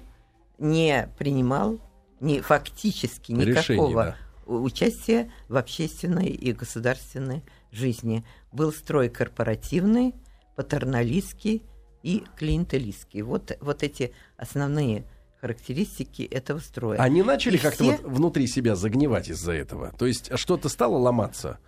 не 0.58 1.08
принимал 1.18 1.78
ни, 2.20 2.40
фактически 2.40 3.32
никакого 3.32 4.04
да. 4.04 4.16
У- 4.46 4.62
участия 4.62 5.30
в 5.48 5.56
общественной 5.56 6.26
и 6.28 6.52
государственной 6.52 7.42
жизни. 7.70 8.24
Был 8.52 8.72
строй 8.72 9.08
корпоративный, 9.08 10.14
патерналистский 10.56 11.62
и 12.02 12.24
клиентелистский. 12.36 13.22
Вот, 13.22 13.56
вот 13.60 13.82
эти 13.82 14.12
основные 14.36 15.04
характеристики 15.40 16.22
этого 16.22 16.58
строя. 16.58 16.98
Они 16.98 17.22
начали 17.22 17.56
И 17.56 17.58
как-то 17.58 17.84
все- 17.84 17.96
вот 18.02 18.02
внутри 18.12 18.46
себя 18.46 18.76
загнивать 18.76 19.28
из-за 19.28 19.52
этого? 19.52 19.92
То 19.98 20.06
есть 20.06 20.30
что-то 20.38 20.68
стало 20.68 20.96
ломаться? 20.96 21.58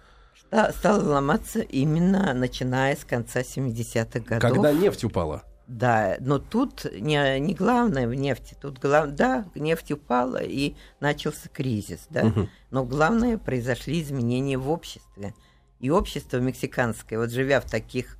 Ста- 0.46 0.72
стало 0.72 1.02
ломаться 1.14 1.60
именно 1.60 2.32
начиная 2.32 2.96
с 2.96 3.04
конца 3.04 3.42
70-х 3.42 4.20
годов. 4.20 4.40
Когда 4.50 4.72
нефть 4.72 5.04
упала? 5.04 5.42
Да, 5.66 6.16
но 6.20 6.38
тут 6.38 6.86
не, 6.92 7.40
не 7.40 7.54
главное 7.54 8.06
в 8.06 8.14
нефти. 8.14 8.56
Тут 8.60 8.78
глав... 8.78 9.10
да, 9.10 9.46
нефть 9.54 9.90
упала 9.92 10.40
и 10.42 10.74
начался 11.00 11.48
кризис, 11.48 12.06
да. 12.08 12.24
Мгм. 12.24 12.48
Но 12.70 12.84
главное, 12.84 13.36
произошли 13.36 14.00
изменения 14.00 14.58
в 14.58 14.70
обществе. 14.70 15.34
И 15.80 15.90
общество 15.90 16.38
мексиканское, 16.38 17.18
вот 17.18 17.30
живя 17.30 17.60
в 17.60 17.68
таких 17.68 18.16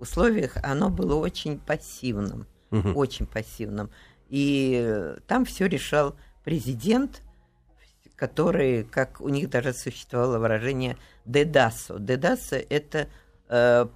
условиях, 0.00 0.56
оно 0.62 0.90
было 0.90 1.14
очень 1.14 1.58
пассивным, 1.58 2.46
Мгм. 2.70 2.96
очень 2.96 3.26
пассивным. 3.26 3.90
И 4.28 4.80
э, 4.84 5.18
там 5.26 5.44
все 5.44 5.66
решал 5.66 6.16
президент, 6.44 7.22
который, 8.16 8.84
как 8.84 9.20
у 9.20 9.28
них 9.28 9.48
даже 9.48 9.72
существовало 9.72 10.38
выражение 10.38 10.96
«дедасо». 11.24 11.98
«Дедасо»— 11.98 12.56
это 12.68 13.08
э, 13.48 13.86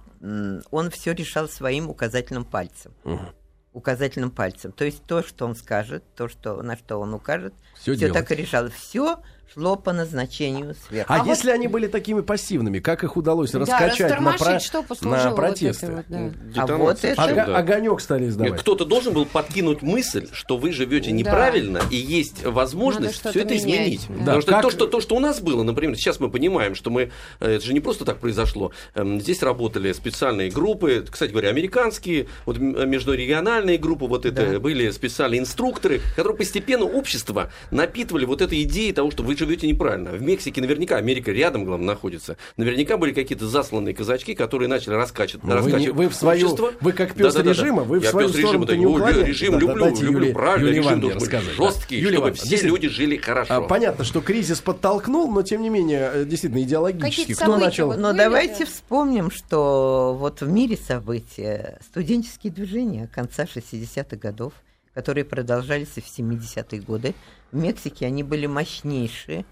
он 0.71 0.89
все 0.89 1.13
решал 1.13 1.47
своим 1.47 1.89
указательным 1.89 2.45
пальцем. 2.45 2.93
Мгм. 3.03 3.29
Указательным 3.73 4.31
пальцем. 4.31 4.71
То 4.71 4.85
есть 4.85 5.03
то, 5.03 5.21
что 5.21 5.45
он 5.45 5.55
скажет, 5.55 6.03
то, 6.15 6.29
что, 6.29 6.61
на 6.61 6.77
что 6.77 6.97
он 6.97 7.13
укажет, 7.13 7.53
все 7.75 7.95
так 8.11 8.31
и 8.31 8.35
решал. 8.35 8.69
Все 8.69 9.21
шло 9.53 9.75
по 9.75 9.93
назначению 9.93 10.75
сверху. 10.87 11.11
А, 11.13 11.17
А 11.17 11.19
вот- 11.23 11.27
если 11.27 11.51
они 11.51 11.67
были 11.67 11.87
такими 11.87 12.21
пассивными, 12.21 12.79
как 12.79 13.03
их 13.03 13.15
удалось 13.15 13.51
Да, 13.51 13.59
раскачать 13.59 14.19
на, 14.19 14.33
про- 14.33 14.59
что 14.59 14.83
на 15.03 15.27
вот 15.29 15.35
протесты? 15.35 15.85
это 15.87 15.95
вот, 15.95 16.05
да. 16.09 16.29
Детонация, 16.63 16.77
вот 16.77 17.03
это- 17.03 17.23
Ога-. 17.43 17.57
Огонек 17.57 18.01
стали 18.01 18.21
Нет, 18.23 18.29
издавать. 18.31 18.59
Кто-то 18.59 18.85
должен 18.85 19.13
был 19.13 19.25
подкинуть 19.25 19.81
мысль, 19.81 20.27
что 20.31 20.57
вы 20.57 20.71
живете 20.71 21.11
Да. 21.11 21.15
неправильно, 21.15 21.81
и 21.89 21.95
есть 21.95 22.43
возможность 22.45 23.19
все 23.19 23.29
это 23.29 23.53
менять, 23.53 23.59
изменить. 23.61 24.07
да. 24.09 24.15
Потому 24.19 24.41
что 24.41 24.51
как- 24.51 24.61
то, 24.63 24.71
что 24.71 24.87
то, 24.87 24.99
что 25.01 25.15
у 25.15 25.19
нас 25.19 25.39
было, 25.39 25.63
например, 25.63 25.95
сейчас 25.95 26.19
мы 26.19 26.29
понимаем, 26.29 26.75
что 26.75 26.89
мы 26.89 27.11
э, 27.39 27.51
это 27.55 27.65
же 27.65 27.73
не 27.73 27.79
просто 27.79 28.03
так 28.05 28.17
произошло. 28.17 28.71
Эм, 28.93 29.21
Здесь 29.21 29.41
работали 29.41 29.91
специальные 29.93 30.51
группы, 30.51 31.05
кстати 31.09 31.31
говоря, 31.31 31.49
американские, 31.49 32.27
вот 32.45 32.57
междурегиональные 32.57 33.77
группы, 33.77 34.05
вот 34.05 34.25
это 34.25 34.53
Да. 34.53 34.59
были 34.59 34.89
специальные 34.91 35.39
инструкторы, 35.41 36.01
которые 36.15 36.37
постепенно 36.37 36.85
общество 36.85 37.51
напитывали 37.71 38.25
вот 38.25 38.41
этой 38.41 38.61
идеей 38.63 38.91
того, 38.93 39.11
что 39.11 39.23
вы 39.23 39.34
вы 39.35 39.39
живете 39.45 39.67
неправильно. 39.67 40.11
В 40.11 40.21
Мексике 40.21 40.61
наверняка, 40.61 40.95
Америка 40.97 41.31
рядом, 41.31 41.65
главное, 41.65 41.87
находится. 41.87 42.37
Наверняка 42.57 42.97
были 42.97 43.11
какие-то 43.11 43.47
засланные 43.47 43.93
казачки, 43.93 44.33
которые 44.33 44.69
начали 44.69 44.93
раскачивать, 44.93 45.43
Ну, 45.43 45.49
вы, 45.49 45.55
не- 45.55 45.65
раскачивать 45.75 45.95
вы 45.97 46.09
в 46.09 46.15
свою, 46.15 46.45
общество. 46.47 46.71
вы 46.81 46.91
как 46.93 47.13
пес 47.13 47.33
Да-да-да-да. 47.33 47.61
режима, 47.61 47.83
вы 47.83 47.99
в 47.99 48.03
Я 48.03 48.09
свою 48.11 48.27
пес 48.27 48.37
режима, 48.37 48.49
сторону 48.49 48.65
да, 48.65 48.75
не 48.77 48.85
уклоняетесь. 48.85 49.27
Режим 49.27 49.53
Да, 49.53 49.59
люблю, 49.59 49.83
дайте 49.83 50.03
люблю, 50.03 50.19
Юлии- 50.27 50.33
правильно. 50.33 50.67
Юлии 50.67 50.77
режим 50.79 51.01
должен 51.01 51.19
быть 51.19 51.29
да. 51.29 51.41
жесткий, 51.41 51.95
Юлия 51.97 52.07
чтобы 52.17 52.29
Ивановна, 52.29 52.43
все 52.57 52.67
люди 52.67 52.87
жили 52.89 53.17
хорошо. 53.17 53.53
А, 53.53 53.61
Понятно, 53.61 54.05
что 54.05 54.21
кризис 54.21 54.61
подтолкнул, 54.61 55.29
но 55.31 55.41
тем 55.43 55.61
не 55.61 55.69
менее, 55.69 56.11
э, 56.13 56.25
действительно, 56.25 56.61
идеологически. 56.63 57.21
Какие-то 57.21 57.43
Кто 57.43 57.57
начал? 57.57 57.93
Но 57.97 58.13
давайте 58.13 58.65
да. 58.65 58.71
вспомним, 58.71 59.31
что 59.31 60.15
вот 60.19 60.41
в 60.41 60.47
мире 60.49 60.77
события 60.77 61.79
студенческие 61.89 62.53
движения 62.53 63.09
конца 63.13 63.45
60-х 63.45 64.15
годов, 64.17 64.53
которые 64.95 65.25
продолжались 65.25 65.91
и 65.97 66.01
в 66.01 66.05
70-е 66.07 66.81
годы, 66.81 67.13
в 67.51 67.55
Мексике 67.57 68.07
они 68.07 68.23
были 68.23 68.47
мощнейшие, 68.47 69.45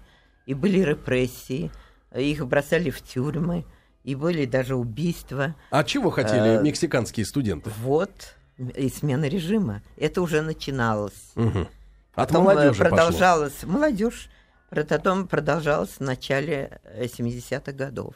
и 0.46 0.54
были 0.54 0.80
репрессии, 0.80 1.70
их 2.14 2.44
бросали 2.46 2.90
в 2.90 3.00
тюрьмы, 3.02 3.64
и 4.02 4.14
были 4.14 4.46
даже 4.46 4.74
убийства. 4.74 5.54
А 5.70 5.84
чего 5.84 6.10
хотели 6.10 6.58
Э, 6.58 6.62
мексиканские 6.62 7.24
студенты? 7.26 7.70
Вот, 7.80 8.34
и 8.58 8.88
смена 8.88 9.26
режима. 9.26 9.82
Это 9.96 10.20
уже 10.22 10.42
начиналось. 10.42 11.32
Мгм. 11.34 11.68
От 12.14 12.28
Потом, 12.28 12.48
э, 12.48 12.54
молодежи 12.54 12.82
пошло. 12.82 12.96
продолжалось, 12.96 13.62
молодежь, 13.64 14.28
потом 14.70 15.26
продолжалось 15.28 15.90
в 15.90 16.00
начале 16.00 16.80
э, 16.84 17.06
70-х 17.06 17.72
годов. 17.72 18.14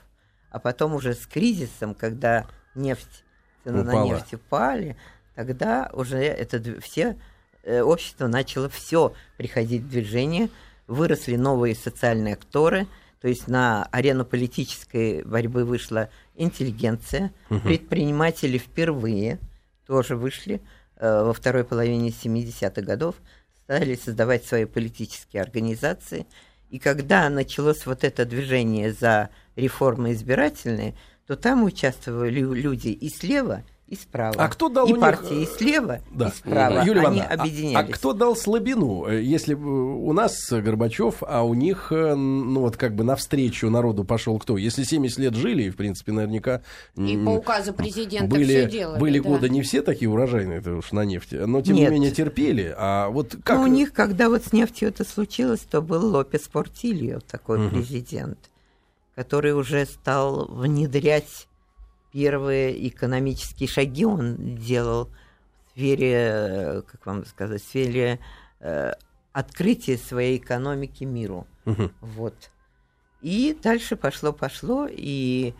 А 0.50 0.58
потом 0.58 0.94
уже 0.94 1.14
с 1.14 1.26
кризисом, 1.26 1.94
когда 1.94 2.46
нефть, 2.74 3.24
цены 3.64 3.82
на 3.82 3.90
Упала. 3.90 4.04
нефть 4.14 4.34
упали, 4.34 4.96
тогда 5.38 5.88
уже 5.92 6.18
это 6.18 6.60
все 6.80 7.16
э, 7.62 7.80
общество 7.80 8.26
начало 8.26 8.68
все 8.68 9.14
приходить 9.36 9.82
в 9.82 9.88
движение, 9.88 10.48
выросли 10.88 11.36
новые 11.36 11.76
социальные 11.76 12.34
акторы, 12.34 12.88
то 13.20 13.28
есть 13.28 13.46
на 13.46 13.84
арену 13.92 14.24
политической 14.24 15.22
борьбы 15.22 15.64
вышла 15.64 16.10
интеллигенция, 16.34 17.32
предприниматели 17.62 18.58
впервые 18.58 19.38
тоже 19.86 20.16
вышли 20.16 20.60
э, 20.96 21.22
во 21.22 21.32
второй 21.32 21.62
половине 21.62 22.08
70-х 22.08 22.82
годов, 22.82 23.14
стали 23.62 23.94
создавать 23.94 24.44
свои 24.44 24.64
политические 24.64 25.40
организации. 25.40 26.26
И 26.68 26.80
когда 26.80 27.30
началось 27.30 27.86
вот 27.86 28.02
это 28.02 28.24
движение 28.24 28.92
за 28.92 29.30
реформы 29.54 30.14
избирательные, 30.14 30.96
то 31.28 31.36
там 31.36 31.62
участвовали 31.62 32.40
лю- 32.40 32.54
люди 32.54 32.88
и 32.88 33.08
слева, 33.08 33.62
и 33.88 33.96
справа. 33.96 34.34
А 34.36 34.48
кто 34.48 34.68
дал 34.68 34.86
и 34.86 34.92
них, 34.92 35.00
партии 35.00 35.40
э, 35.40 35.42
и 35.44 35.46
слева, 35.46 36.00
Да. 36.10 36.28
и 36.28 36.30
справа. 36.30 36.82
Юлия 36.84 37.00
Они 37.06 37.18
Ивановна, 37.20 37.26
а- 37.30 37.34
объединялись. 37.40 37.88
А, 37.90 37.92
кто 37.92 38.12
дал 38.12 38.36
слабину? 38.36 39.06
Э, 39.06 39.22
Если 39.22 39.54
э, 39.54 39.58
у 39.58 40.12
нас 40.12 40.36
Горбачев, 40.50 41.22
а 41.26 41.42
у 41.42 41.54
них, 41.54 41.90
э, 41.90 42.14
ну 42.14 42.60
вот 42.60 42.76
как 42.76 42.94
бы 42.94 43.02
навстречу 43.02 43.70
народу 43.70 44.04
пошел 44.04 44.38
кто? 44.38 44.58
Если 44.58 44.82
70 44.84 45.18
лет 45.18 45.34
жили, 45.34 45.64
и, 45.64 45.70
в 45.70 45.76
принципе, 45.76 46.12
наверняка... 46.12 46.60
И 46.96 47.16
м, 47.16 47.24
по 47.24 47.30
указу 47.30 47.72
президента 47.72 48.26
были, 48.28 48.44
все 48.44 48.68
делали. 48.70 49.00
были 49.00 49.18
да. 49.20 49.28
годы 49.28 49.48
не 49.48 49.62
все 49.62 49.80
такие 49.80 50.10
урожайные, 50.10 50.58
это 50.58 50.74
уж 50.74 50.92
на 50.92 51.04
нефти, 51.06 51.36
но 51.36 51.62
тем 51.62 51.76
Нет. 51.76 51.88
не 51.88 51.94
менее 51.94 52.10
терпели. 52.10 52.74
А 52.76 53.08
вот 53.08 53.36
как... 53.42 53.56
Ну, 53.56 53.64
у 53.64 53.66
них, 53.68 53.92
когда 53.94 54.28
вот 54.28 54.44
с 54.44 54.52
нефтью 54.52 54.88
это 54.90 55.04
случилось, 55.04 55.60
то 55.60 55.80
был 55.80 56.06
Лопес 56.14 56.42
Портильо, 56.42 57.20
такой 57.20 57.58
Мгм. 57.58 57.70
президент, 57.70 58.38
который 59.14 59.52
уже 59.54 59.86
стал 59.86 60.46
внедрять 60.46 61.47
первые 62.12 62.88
экономические 62.88 63.68
шаги. 63.68 64.04
Он 64.04 64.56
делал 64.56 65.10
в 65.66 65.70
сфере, 65.72 66.12
э, 66.14 66.82
как 66.82 67.06
вам 67.06 67.24
сказать, 67.26 67.62
в 67.62 67.64
сфере 67.66 68.18
э, 68.60 68.92
открытия 69.32 69.96
своей 69.96 70.38
экономики 70.38 71.04
миру. 71.04 71.46
Мгм. 71.64 71.92
Вот. 72.00 72.50
И 73.20 73.56
дальше 73.60 73.96
пошло-пошло, 73.96 74.88
и 74.90 75.54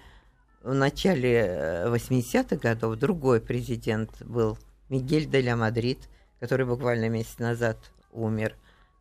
в 0.63 0.75
начале 0.75 1.45
э, 1.47 1.89
80-х 1.89 2.57
годов 2.57 2.97
другой 2.97 3.41
президент 3.41 4.23
был 4.23 4.59
Мигель 4.89 5.27
де 5.27 5.41
ля 5.41 5.57
Мадрид, 5.57 6.09
который 6.41 6.67
буквально 6.67 7.09
месяц 7.09 7.39
назад 7.39 7.79
умер, 8.13 8.55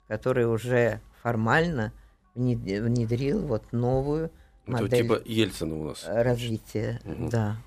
который 0.08 0.46
уже 0.46 1.01
формально 1.22 1.94
внед- 2.36 2.82
внедрил 2.82 3.46
вот 3.46 3.72
новую 3.72 4.32
Это 4.68 4.84
модель 4.84 5.02
типа 5.04 5.22
Ельцина 5.26 5.76
у 5.76 5.84
нас. 5.86 6.04
развития. 6.08 7.00
Мгм. 7.04 7.30
Да. 7.30 7.58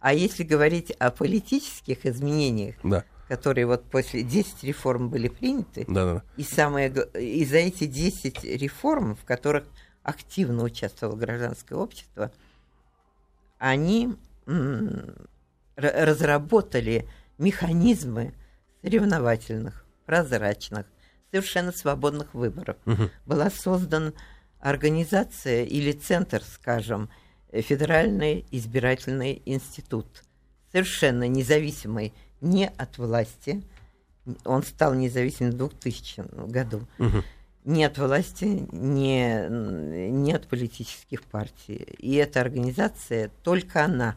А 0.00 0.14
если 0.14 0.44
говорить 0.44 0.90
о 0.92 1.10
политических 1.10 2.06
изменениях, 2.06 2.76
Да, 2.84 3.04
которые 3.28 3.66
вот 3.66 3.84
после 3.84 4.22
10 4.22 4.62
реформ 4.64 5.08
были 5.08 5.28
приняты, 5.28 5.84
да, 5.88 6.14
да. 6.14 6.22
и, 6.36 6.42
самое, 6.44 6.92
и 7.20 7.44
за 7.44 7.56
эти 7.58 7.86
10 7.86 8.44
реформ, 8.44 9.16
в 9.16 9.24
которых 9.24 9.64
активно 10.02 10.62
участвовало 10.62 11.16
гражданское 11.16 11.74
общество, 11.74 12.30
они 13.58 14.14
разработали 15.76 17.06
механизмы 17.38 18.34
соревновательных, 18.82 19.84
прозрачных, 20.06 20.86
совершенно 21.30 21.72
свободных 21.72 22.34
выборов. 22.34 22.76
Мгм. 22.84 23.10
Была 23.26 23.50
создана 23.50 24.12
организация 24.60 25.64
или 25.64 25.92
центр, 25.92 26.42
скажем, 26.42 27.08
Федеральный 27.52 28.44
избирательный 28.50 29.40
институт, 29.46 30.06
совершенно 30.70 31.26
независимый 31.26 32.12
не 32.40 32.68
от 32.68 32.98
власти, 32.98 33.62
он 34.44 34.62
стал 34.62 34.94
независимым 34.94 35.52
в 35.52 35.56
2000 35.56 36.24
году, 36.50 36.86
Мгм. 36.98 37.24
ни 37.64 37.82
от 37.82 37.96
власти, 37.96 38.66
ни, 38.72 40.10
ни 40.10 40.32
от 40.32 40.46
политических 40.46 41.22
партий. 41.22 41.86
И 41.98 42.14
эта 42.16 42.40
организация, 42.40 43.30
только 43.42 43.84
она 43.84 44.16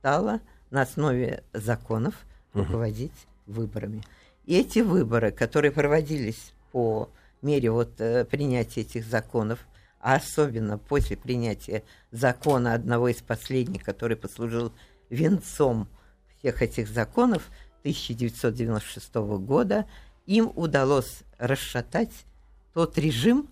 стала 0.00 0.40
на 0.70 0.82
основе 0.82 1.44
законов 1.52 2.14
руководить 2.52 3.12
выборами. 3.46 4.02
И 4.46 4.58
эти 4.58 4.80
выборы, 4.80 5.30
которые 5.30 5.70
проводились 5.70 6.52
по 6.72 7.08
мере 7.40 7.70
вот, 7.70 8.00
э, 8.00 8.24
принятия 8.24 8.80
этих 8.80 9.04
законов, 9.06 9.60
а 10.04 10.16
особенно 10.16 10.76
после 10.76 11.16
принятия 11.16 11.82
закона 12.10 12.74
одного 12.74 13.08
из 13.08 13.22
последних, 13.22 13.82
который 13.84 14.18
послужил 14.18 14.70
венцом 15.08 15.88
всех 16.38 16.60
этих 16.60 16.88
законов 16.88 17.48
1996 17.80 19.14
года, 19.38 19.86
им 20.26 20.52
удалось 20.56 21.20
расшатать 21.38 22.12
тот 22.74 22.98
режим 22.98 23.48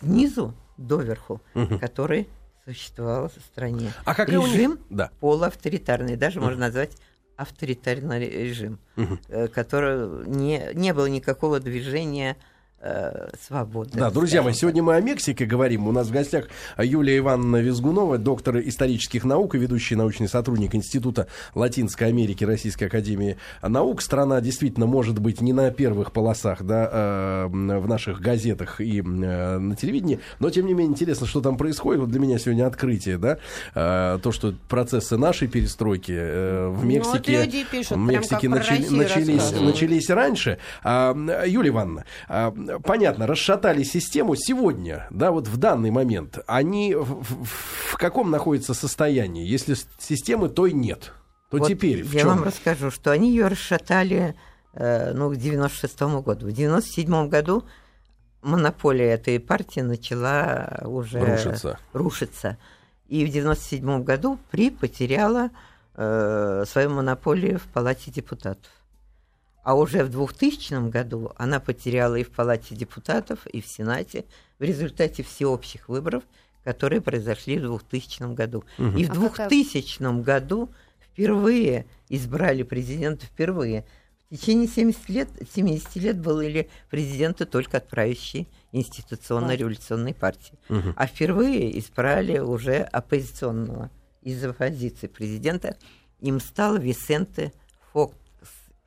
снизу 0.00 0.52
доверху, 0.76 1.40
Мгм. 1.54 1.78
который 1.78 2.28
существовал 2.64 3.28
в 3.28 3.40
стране. 3.40 3.92
А 4.04 4.14
какая 4.16 4.40
у 4.40 4.42
них- 4.46 4.54
режим 4.54 4.78
Да. 4.90 5.10
полуавторитарный, 5.20 6.16
даже 6.16 6.40
можно 6.40 6.58
назвать 6.58 6.96
авторитарный 7.36 8.28
режим, 8.28 8.80
э, 9.28 9.46
который 9.46 10.26
не, 10.26 10.70
не 10.74 10.92
было 10.92 11.06
никакого 11.06 11.60
движения 11.60 12.36
э, 12.80 13.28
свободы. 13.46 13.90
Да, 13.94 14.10
друзья 14.10 14.42
мои, 14.42 14.52
сегодня 14.54 14.82
мы 14.82 14.94
о 14.94 15.00
Мексике 15.00 15.44
говорим. 15.46 15.86
У 15.88 15.92
нас 15.92 16.08
в 16.08 16.12
гостях 16.12 16.46
Юлия 16.78 17.18
Ивановна 17.18 17.56
Визгунова, 17.56 18.18
доктор 18.18 18.58
исторических 18.60 19.24
наук 19.24 19.54
и 19.54 19.58
ведущий 19.58 19.94
научный 19.96 20.28
сотрудник 20.28 20.74
Института 20.74 21.26
Латинской 21.54 22.08
Америки 22.08 22.44
Российской 22.44 22.84
Академии 22.84 23.36
Наук. 23.62 24.02
Страна 24.02 24.40
действительно 24.40 24.86
может 24.86 25.18
быть 25.18 25.40
не 25.40 25.52
на 25.52 25.70
первых 25.70 26.12
полосах, 26.12 26.62
да, 26.62 26.88
э, 26.92 27.46
в 27.48 27.88
наших 27.88 28.20
газетах 28.20 28.80
и 28.80 29.00
э, 29.00 29.02
на 29.02 29.76
телевидении, 29.76 30.20
но 30.38 30.50
тем 30.50 30.66
не 30.66 30.74
менее 30.74 30.92
интересно, 30.92 31.26
что 31.26 31.40
там 31.40 31.56
происходит. 31.56 32.00
Вот 32.00 32.10
для 32.10 32.20
меня 32.20 32.38
сегодня 32.38 32.66
открытие, 32.66 33.18
да, 33.18 33.38
э, 33.74 34.18
то, 34.22 34.32
что 34.32 34.54
процессы 34.68 35.16
нашей 35.16 35.48
перестройки 35.48 36.12
э, 36.14 36.68
в 36.68 36.84
Ну, 36.84 36.98
вот 36.98 37.14
Мексике, 37.14 37.44
люди 37.44 37.64
пишут, 37.70 37.96
в 37.96 38.00
Мексике 38.00 38.48
начали- 38.48 38.88
начались, 38.88 39.52
начались 39.60 40.10
раньше. 40.10 40.58
А, 40.84 41.14
Юлия 41.46 41.70
Ивановна, 41.70 42.04
а, 42.28 42.50
понятно, 42.84 43.26
расшатали 43.26 43.82
систему 43.82 44.34
сегодня, 44.36 45.06
да, 45.10 45.30
вот 45.32 45.48
в 45.48 45.56
данный 45.56 45.90
момент. 45.90 46.38
Они 46.46 46.94
в, 46.94 47.22
в- 47.22 47.44
в 47.44 47.96
каком 47.96 48.30
находятся 48.30 48.74
состоянии? 48.74 49.46
Если 49.46 49.76
системы 49.98 50.48
той 50.48 50.72
нет, 50.72 51.12
то 51.50 51.58
Вот 51.58 51.68
теперь 51.68 52.02
в 52.04 52.12
я 52.12 52.20
чем? 52.20 52.28
вам 52.28 52.44
расскажу, 52.44 52.90
что 52.90 53.10
они 53.10 53.30
ее 53.30 53.46
расшатали 53.48 54.34
э, 54.74 55.12
ну, 55.14 55.30
к 55.30 55.36
96 55.36 56.00
году. 56.22 56.46
В 56.46 56.52
97 56.52 57.28
году 57.28 57.64
монополия 58.42 59.12
этой 59.14 59.40
партии 59.40 59.80
начала 59.80 60.80
уже 60.84 61.20
Рушиться. 61.20 61.78
рушиться. 61.92 62.58
И 63.08 63.24
в 63.24 63.30
97 63.30 64.02
году 64.04 64.38
ПРИ 64.50 64.70
потеряла 64.70 65.50
э, 65.94 66.64
свою 66.68 66.90
монополию 66.90 67.58
в 67.58 67.62
Палате 67.62 68.10
депутатов. 68.10 68.70
А 69.68 69.74
уже 69.74 70.02
в 70.02 70.08
2000 70.08 70.88
году 70.88 71.32
она 71.36 71.60
потеряла 71.60 72.14
и 72.14 72.24
в 72.24 72.30
Палате 72.30 72.74
депутатов, 72.74 73.46
и 73.48 73.60
в 73.60 73.66
Сенате 73.66 74.24
в 74.58 74.62
результате 74.62 75.22
всеобщих 75.22 75.90
выборов, 75.90 76.22
которые 76.64 77.02
произошли 77.02 77.58
в 77.58 77.60
2000 77.90 78.32
году. 78.32 78.64
И 78.78 79.04
в 79.04 79.10
А 79.10 79.28
какая- 79.28 79.48
2000 79.50 80.22
году 80.22 80.70
впервые 80.98 81.84
избрали 82.08 82.62
президента 82.62 83.26
впервые. 83.26 83.84
В 84.30 84.38
течение 84.38 84.68
70 84.68 85.06
лет, 85.10 85.28
70 85.54 85.96
лет 85.96 86.18
были 86.18 86.70
президенты 86.88 87.44
только 87.44 87.76
от 87.76 87.88
правящей 87.88 88.48
институционно-революционной 88.72 90.14
партии. 90.14 90.58
Мгм. 90.70 90.94
А 90.96 91.06
впервые 91.06 91.78
избрали 91.78 92.38
уже 92.38 92.76
оппозиционного 92.78 93.90
из 94.22 94.42
оппозиции 94.42 95.08
президента. 95.08 95.76
Им 96.20 96.40
стал 96.40 96.78
Висенте 96.78 97.52
Фокс 97.92 98.16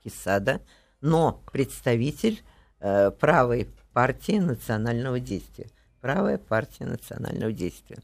Кисада, 0.04 0.62
но 1.02 1.42
представитель 1.52 2.42
э, 2.80 3.12
правой 3.12 3.68
партии 3.94 4.40
национального 4.40 5.20
действия. 5.20 5.68
Правая 6.02 6.38
партия 6.38 6.86
национального 6.86 7.52
действия. 7.52 7.98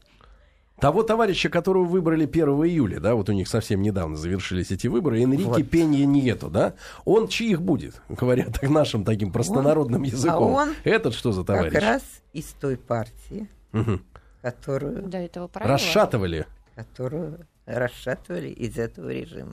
Того 0.80 1.02
товарища, 1.02 1.48
которого 1.48 1.84
выбрали 1.84 2.24
1 2.24 2.48
июля, 2.66 3.00
да, 3.00 3.16
вот 3.16 3.28
у 3.28 3.32
них 3.32 3.48
совсем 3.48 3.82
недавно 3.82 4.16
завершились 4.16 4.70
эти 4.70 4.86
выборы, 4.86 5.20
Энрике 5.20 5.44
Вот. 5.44 5.68
Пенья 5.68 6.06
Ниету, 6.06 6.48
да, 6.50 6.74
он 7.04 7.26
чьих 7.26 7.60
будет, 7.60 8.00
говоря 8.08 8.44
так 8.44 8.70
нашим 8.70 9.04
таким 9.04 9.32
простонародным 9.32 10.04
языком? 10.04 10.52
он 10.52 10.74
Этот 10.84 11.14
что 11.14 11.32
за 11.32 11.42
товарищ? 11.44 11.72
Как 11.72 11.82
раз 11.82 12.02
из 12.32 12.44
той 12.60 12.76
партии, 12.76 13.48
Мгм. 13.72 14.04
которую, 14.40 15.02
До 15.08 15.18
этого 15.18 15.48
правила. 15.48 15.74
Расшатывали. 15.74 16.46
которую 16.76 17.44
расшатывали 17.68 18.48
из 18.48 18.78
этого 18.78 19.10
режима. 19.10 19.52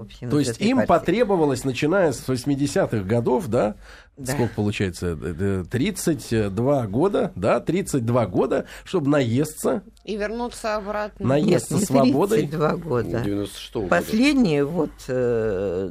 Общем, 0.00 0.28
То 0.28 0.38
есть 0.38 0.60
им 0.60 0.76
партии. 0.76 0.86
потребовалось, 0.88 1.64
начиная 1.64 2.12
с 2.12 2.28
80-х 2.28 2.98
годов, 3.04 3.48
да, 3.48 3.74
Да. 4.18 4.32
сколько 4.34 4.54
получается, 4.54 5.18
э, 5.20 5.34
э, 5.40 5.64
32 5.70 6.86
года, 6.86 7.32
да, 7.34 7.60
32 7.60 8.26
года, 8.26 8.66
чтобы 8.84 9.08
наесться, 9.08 9.82
И 10.04 10.16
вернуться 10.16 10.76
обратно. 10.76 11.26
На- 11.26 11.38
Нет, 11.40 11.46
наесться 11.46 11.74
не 11.76 11.80
свободой. 11.86 12.38
32 12.40 12.76
года. 12.76 13.20
96 13.24 13.74
года. 13.74 13.88
Последние 13.88 14.64
вот 14.66 14.90
э, 15.08 15.90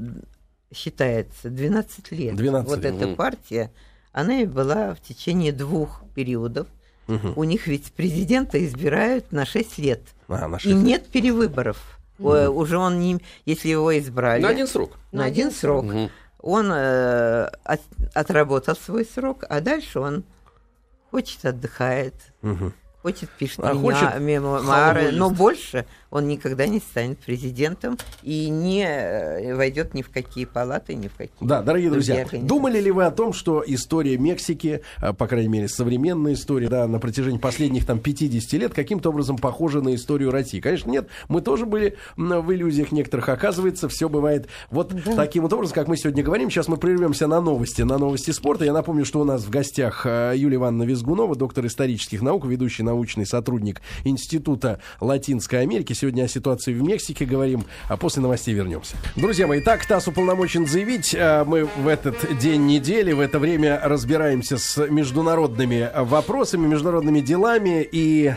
считается 0.73 1.49
12 1.49 2.11
лет. 2.11 2.35
12 2.35 2.69
вот 2.69 2.83
лет. 2.83 2.93
эта 2.95 3.15
партия, 3.15 3.71
она 4.11 4.41
и 4.41 4.45
была 4.45 4.93
в 4.93 5.01
течение 5.01 5.51
двух 5.51 6.03
периодов. 6.13 6.67
Мгм. 7.07 7.33
У 7.35 7.43
них 7.43 7.67
ведь 7.67 7.91
президента 7.93 8.63
избирают 8.65 9.31
на 9.31 9.45
6 9.45 9.77
лет. 9.77 10.01
А, 10.27 10.47
на 10.47 10.57
И 10.57 10.59
шесть 10.59 10.75
лет. 10.75 10.83
нет 10.83 11.07
перевыборов. 11.07 11.77
Э, 12.19 12.47
Уже 12.47 12.77
он 12.77 12.99
не, 12.99 13.19
если 13.45 13.69
его 13.69 13.97
избрали 13.97 14.41
На 14.41 14.49
один 14.49 14.67
срок. 14.67 14.97
на 15.11 15.25
один 15.25 15.51
срок, 15.51 15.85
Мгм. 15.85 16.09
он 16.41 16.71
э, 16.73 17.45
от- 17.63 17.81
отработал 18.13 18.75
свой 18.75 19.05
срок, 19.05 19.43
а 19.49 19.61
дальше 19.61 19.99
он 19.99 20.23
хочет 21.11 21.45
отдыхает, 21.45 22.15
Мгм. 22.41 22.73
Хочет 23.01 23.29
пишет 23.29 23.59
А 23.63 23.73
меня- 23.73 23.81
хочет 23.81 24.19
мемуары, 24.19 25.11
но 25.11 25.29
больше 25.29 25.85
он 26.09 26.27
никогда 26.27 26.67
не 26.67 26.79
станет 26.79 27.19
президентом 27.19 27.97
и 28.23 28.49
не 28.49 28.85
э, 28.87 29.55
войдет 29.55 29.93
ни 29.93 30.01
в 30.01 30.09
какие 30.09 30.45
палаты, 30.45 30.95
ни 30.95 31.07
в 31.07 31.15
какие. 31.15 31.47
Да, 31.47 31.61
дорогие 31.61 31.91
друзья, 31.91 32.25
думали 32.31 32.79
ли 32.79 32.91
вы 32.91 33.05
о 33.05 33.11
том, 33.11 33.33
что 33.33 33.63
история 33.65 34.17
Мексики, 34.17 34.81
а, 34.97 35.13
по 35.13 35.27
крайней 35.27 35.49
мере, 35.49 35.67
современная 35.67 36.33
история, 36.33 36.69
да, 36.69 36.87
на 36.87 36.99
протяжении 36.99 37.37
последних 37.37 37.85
там 37.85 37.99
50 37.99 38.53
лет 38.53 38.73
каким-то 38.73 39.09
образом 39.09 39.37
похожа 39.37 39.81
на 39.81 39.93
историю 39.95 40.31
России? 40.31 40.59
Конечно, 40.59 40.89
нет, 40.89 41.07
мы 41.27 41.41
тоже 41.41 41.65
были 41.65 41.97
в 42.15 42.53
иллюзиях 42.53 42.91
некоторых. 42.91 43.29
Оказывается, 43.29 43.89
все 43.89 44.07
бывает 44.09 44.47
вот 44.71 44.93
таким 45.15 45.43
вот 45.43 45.53
образом, 45.53 45.75
как 45.75 45.87
мы 45.87 45.97
сегодня 45.97 46.23
говорим. 46.23 46.49
Сейчас 46.49 46.67
мы 46.67 46.77
прервемся 46.77 47.27
на 47.27 47.41
новости, 47.41 47.81
на 47.81 47.97
новости 47.97 48.31
спорта. 48.31 48.65
Я 48.65 48.73
напомню, 48.73 49.05
что 49.05 49.19
у 49.19 49.23
нас 49.25 49.43
в 49.43 49.49
гостях 49.49 50.05
а, 50.05 50.33
Юлия 50.33 50.55
Ивановна 50.55 50.83
Визгунова, 50.83 51.35
доктор 51.35 51.65
исторических 51.65 52.21
наук, 52.21 52.45
ведущий 52.45 52.83
научный 52.87 53.25
сотрудник 53.25 53.81
Института 54.05 54.79
Латинской 55.01 55.61
Америки. 55.61 55.93
Сегодня 55.93 56.23
о 56.23 56.27
ситуации 56.27 56.73
в 56.73 56.81
Мексике 56.81 57.25
говорим, 57.25 57.65
а 57.89 57.97
после 57.97 58.21
новостей 58.21 58.53
вернемся. 58.53 58.95
Друзья 59.15 59.45
мои, 59.47 59.61
так 59.61 59.85
ТАСС 59.85 60.07
уполномочен 60.07 60.65
заявить. 60.65 61.15
а, 61.17 61.43
Мы 61.45 61.65
в 61.65 61.87
этот 61.87 62.37
день 62.39 62.65
недели, 62.65 63.11
в 63.13 63.19
это 63.19 63.39
время 63.39 63.79
разбираемся 63.83 64.57
с 64.57 64.87
международными 64.87 65.89
вопросами, 65.95 66.67
международными 66.67 67.19
делами. 67.19 67.87
И 67.91 68.33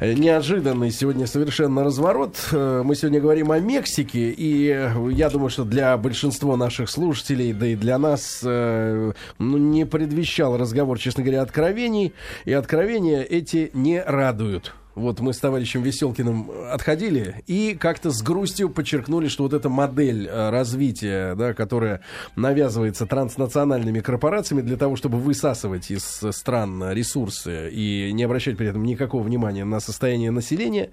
э, 0.00 0.12
неожиданный 0.14 0.90
сегодня 0.90 1.26
совершенно 1.26 1.84
разворот. 1.84 2.36
Э, 2.52 2.82
Мы 2.84 2.94
сегодня 2.96 3.20
говорим 3.20 3.52
о 3.52 3.58
Мексике. 3.60 4.30
И 4.30 4.68
э, 4.68 5.10
я 5.12 5.28
думаю, 5.28 5.50
что 5.50 5.64
для 5.64 5.96
большинства 5.98 6.56
наших 6.56 6.88
слушателей, 6.88 7.52
да 7.52 7.66
и 7.66 7.76
для 7.76 7.98
нас, 7.98 8.40
э, 8.44 9.12
ну, 9.38 9.58
не 9.58 9.84
предвещал 9.84 10.56
разговор, 10.56 10.98
честно 10.98 11.22
говоря, 11.22 11.42
откровений. 11.42 12.12
И 12.46 12.52
откровения 12.52 13.22
эти 13.22 13.70
не 13.74 13.89
радуют. 13.98 14.74
Вот 14.96 15.20
мы 15.20 15.32
с 15.32 15.38
товарищем 15.38 15.82
Веселкиным 15.82 16.50
отходили 16.70 17.42
и 17.46 17.74
как-то 17.74 18.10
с 18.10 18.22
грустью 18.22 18.68
подчеркнули, 18.68 19.28
что 19.28 19.44
вот 19.44 19.52
эта 19.52 19.68
модель 19.68 20.26
э, 20.26 20.50
развития, 20.50 21.34
да, 21.36 21.54
которая 21.54 22.00
навязывается 22.34 23.06
транснациональными 23.06 24.00
корпорациями 24.00 24.62
для 24.62 24.76
того, 24.76 24.96
чтобы 24.96 25.18
высасывать 25.18 25.90
из 25.90 26.02
стран 26.32 26.92
ресурсы 26.92 27.70
и 27.70 28.10
не 28.12 28.24
обращать 28.24 28.56
при 28.56 28.66
этом 28.66 28.82
никакого 28.82 29.22
внимания 29.22 29.64
на 29.64 29.78
состояние 29.80 30.32
населения, 30.32 30.90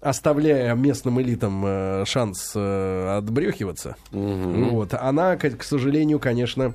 оставляя 0.00 0.74
местным 0.74 1.20
элитам 1.20 1.62
э, 1.66 2.04
шанс 2.06 2.52
э, 2.54 3.16
отбрехиваться, 3.18 3.96
вот, 4.12 4.94
она, 4.94 5.36
к, 5.36 5.62
сожалению, 5.64 6.20
конечно, 6.20 6.74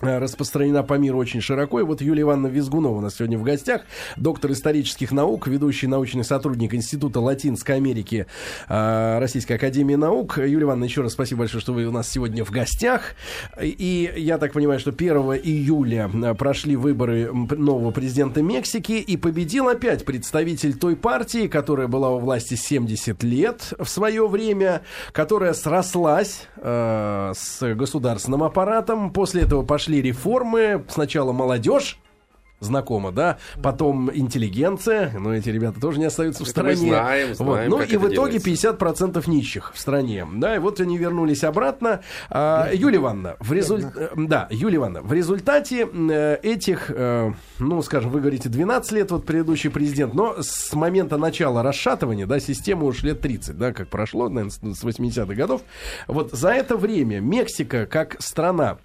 распространена 0.00 0.82
по 0.82 0.94
миру 0.94 1.18
очень 1.18 1.40
широко. 1.40 1.80
И 1.80 1.82
вот 1.82 2.00
Юлия 2.00 2.22
Ивановна 2.22 2.48
Визгунова 2.48 2.98
у 2.98 3.00
нас 3.00 3.16
сегодня 3.16 3.38
в 3.38 3.42
гостях, 3.42 3.82
доктор 4.16 4.52
исторических 4.52 5.12
наук, 5.12 5.46
ведущий 5.46 5.86
научный 5.86 6.24
сотрудник 6.24 6.74
Института 6.74 7.20
Латинской 7.20 7.76
Америки 7.76 8.26
э, 8.68 9.18
Российской 9.18 9.54
Академии 9.54 9.94
Наук. 9.94 10.38
Юлия 10.38 10.64
Ивановна, 10.64 10.84
еще 10.84 11.02
раз 11.02 11.12
спасибо 11.12 11.40
большое, 11.40 11.60
что 11.60 11.72
вы 11.72 11.84
у 11.86 11.92
нас 11.92 12.08
сегодня 12.08 12.44
в 12.44 12.50
гостях. 12.50 13.14
И 13.60 14.12
я 14.16 14.38
так 14.38 14.52
понимаю, 14.52 14.78
что 14.80 14.90
1 14.90 15.16
июля 15.42 16.10
э, 16.12 16.34
прошли 16.34 16.76
выборы 16.76 17.32
нового 17.32 17.90
президента 17.90 18.42
Мексики, 18.42 18.92
и 18.92 19.16
победил 19.16 19.68
опять 19.68 20.04
представитель 20.04 20.74
той 20.74 20.96
партии, 20.96 21.48
которая 21.48 21.88
была 21.88 22.10
у 22.10 22.18
власти 22.18 22.54
70 22.54 23.22
лет 23.22 23.72
в 23.78 23.86
свое 23.86 24.26
время, 24.28 24.82
которая 25.12 25.54
срослась 25.54 26.46
э, 26.56 27.32
с 27.34 27.74
государственным 27.74 28.42
аппаратом. 28.42 29.12
После 29.12 29.42
этого 29.42 29.62
пошли 29.62 29.87
реформы. 29.96 30.84
Сначала 30.88 31.32
молодежь. 31.32 31.98
Знакомо, 32.60 33.12
да? 33.12 33.38
Потом 33.62 34.10
интеллигенция, 34.12 35.12
но 35.16 35.32
эти 35.32 35.48
ребята 35.48 35.80
тоже 35.80 36.00
не 36.00 36.06
остаются 36.06 36.44
в 36.44 36.48
Это 36.48 36.64
мы 36.64 36.74
стороне. 36.74 36.90
знаем, 36.90 37.28
Вот. 37.28 37.36
знаем, 37.36 37.70
Ну 37.70 37.78
как 37.78 37.92
и 37.92 37.96
в 37.96 38.04
это 38.04 38.14
итоге 38.14 38.38
делается. 38.40 38.70
50% 38.70 39.30
нищих 39.30 39.72
в 39.74 39.78
стране. 39.78 40.26
Да, 40.34 40.56
и 40.56 40.58
вот 40.58 40.80
они 40.80 40.98
вернулись 40.98 41.44
обратно. 41.44 42.00
А, 42.30 42.68
Юлия 42.74 42.96
Ивановна, 42.98 43.36
в 43.38 43.52
результ... 43.52 43.86
э, 43.96 44.08
да, 44.16 44.48
Юлия 44.50 44.78
Ивановна, 44.78 45.06
в 45.06 45.12
результате 45.12 45.86
э, 45.88 46.38
этих, 46.42 46.90
э, 46.92 47.32
ну, 47.60 47.80
скажем, 47.82 48.10
вы 48.10 48.18
говорите 48.18 48.48
12 48.48 48.90
лет, 48.90 49.12
вот 49.12 49.24
предыдущий 49.24 49.70
президент, 49.70 50.14
но 50.14 50.34
с 50.40 50.72
момента 50.72 51.16
начала 51.16 51.62
расшатывания, 51.62 52.26
да, 52.26 52.40
системы 52.40 52.86
уж 52.86 53.04
лет 53.04 53.20
30, 53.20 53.56
да, 53.56 53.72
как 53.72 53.86
прошло, 53.86 54.28
наверное, 54.28 54.74
с 54.74 54.82
80-х 54.84 55.32
годов. 55.32 55.60
Вот 56.08 56.32
за 56.32 56.48
это 56.48 56.76
время 56.76 57.20
Мексика 57.20 57.86
как 57.86 58.16
страна 58.20 58.78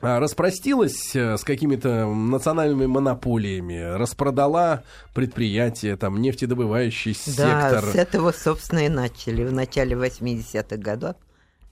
распростилась 0.00 1.14
э, 1.16 1.36
с 1.36 1.44
какими-то 1.44 2.06
национальными 2.06 2.86
монополиями, 2.86 3.78
распродала 3.96 4.84
предприятия, 5.14 5.96
там, 5.96 6.20
нефтедобывающий 6.20 7.16
Да, 7.36 7.70
сектор. 7.70 7.92
с 7.92 7.94
этого, 7.96 8.32
собственно, 8.32 8.86
и 8.86 8.88
начали 8.88 9.44
в 9.44 9.52
начале 9.52 9.96
80-х 9.96 10.76
годов 10.76 11.16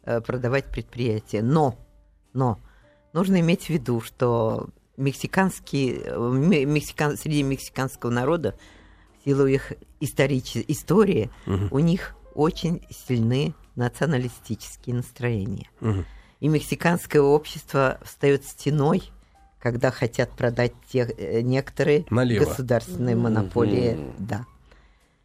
э, 0.05 0.21
продавать 0.21 0.67
предприятия. 0.67 1.43
Но, 1.43 1.79
но 2.33 2.59
нужно 3.13 3.41
иметь 3.41 3.67
в 3.67 3.71
виду, 3.71 4.01
что 4.01 4.69
мексиканские, 4.97 6.01
э, 6.05 6.19
ме- 6.19 6.65
мексикан, 6.65 7.17
среди 7.17 7.43
мексиканского 7.43 8.11
народа, 8.11 8.55
в 9.21 9.25
силу 9.25 9.47
их 9.47 9.73
историчес- 10.01 10.65
истории, 10.69 11.31
у 11.71 11.79
них 11.79 12.15
очень 12.35 12.83
сильны 12.91 13.55
националистические 13.77 14.97
настроения. 14.97 15.69
Мгм. 15.81 16.05
И 16.41 16.49
мексиканское 16.49 17.23
общество 17.23 17.99
встает 18.03 18.45
стеной, 18.45 19.11
когда 19.59 19.91
хотят 19.91 20.31
продать 20.31 20.73
те, 20.93 21.01
э, 21.01 21.41
некоторые 21.41 22.05
Налево. 22.11 22.45
государственные 22.45 23.17
монополии. 23.17 23.95
Мгм. 23.95 24.15
Да. 24.19 24.47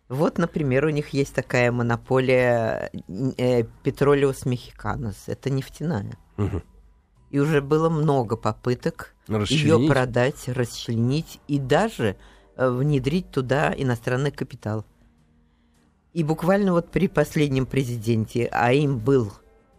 Вот, 0.07 0.37
например, 0.37 0.85
у 0.85 0.89
них 0.89 1.09
есть 1.09 1.33
такая 1.33 1.71
монополия 1.71 2.91
э, 3.37 3.63
Петролиус 3.83 4.45
Мexicанus. 4.45 5.15
Это 5.27 5.49
нефтяная. 5.49 6.17
Мгм. 6.37 6.63
И 7.29 7.39
уже 7.39 7.61
было 7.61 7.89
много 7.89 8.35
попыток 8.35 9.15
ее 9.27 9.87
продать, 9.87 10.49
расчленить 10.49 11.39
и 11.47 11.59
даже 11.59 12.17
э, 12.57 12.69
внедрить 12.69 13.31
туда 13.31 13.73
иностранный 13.75 14.31
капитал. 14.31 14.85
И 16.13 16.23
буквально 16.23 16.73
вот 16.73 16.91
при 16.91 17.07
последнем 17.07 17.65
президенте, 17.65 18.49
а 18.51 18.73
им 18.73 18.97
был 18.97 19.31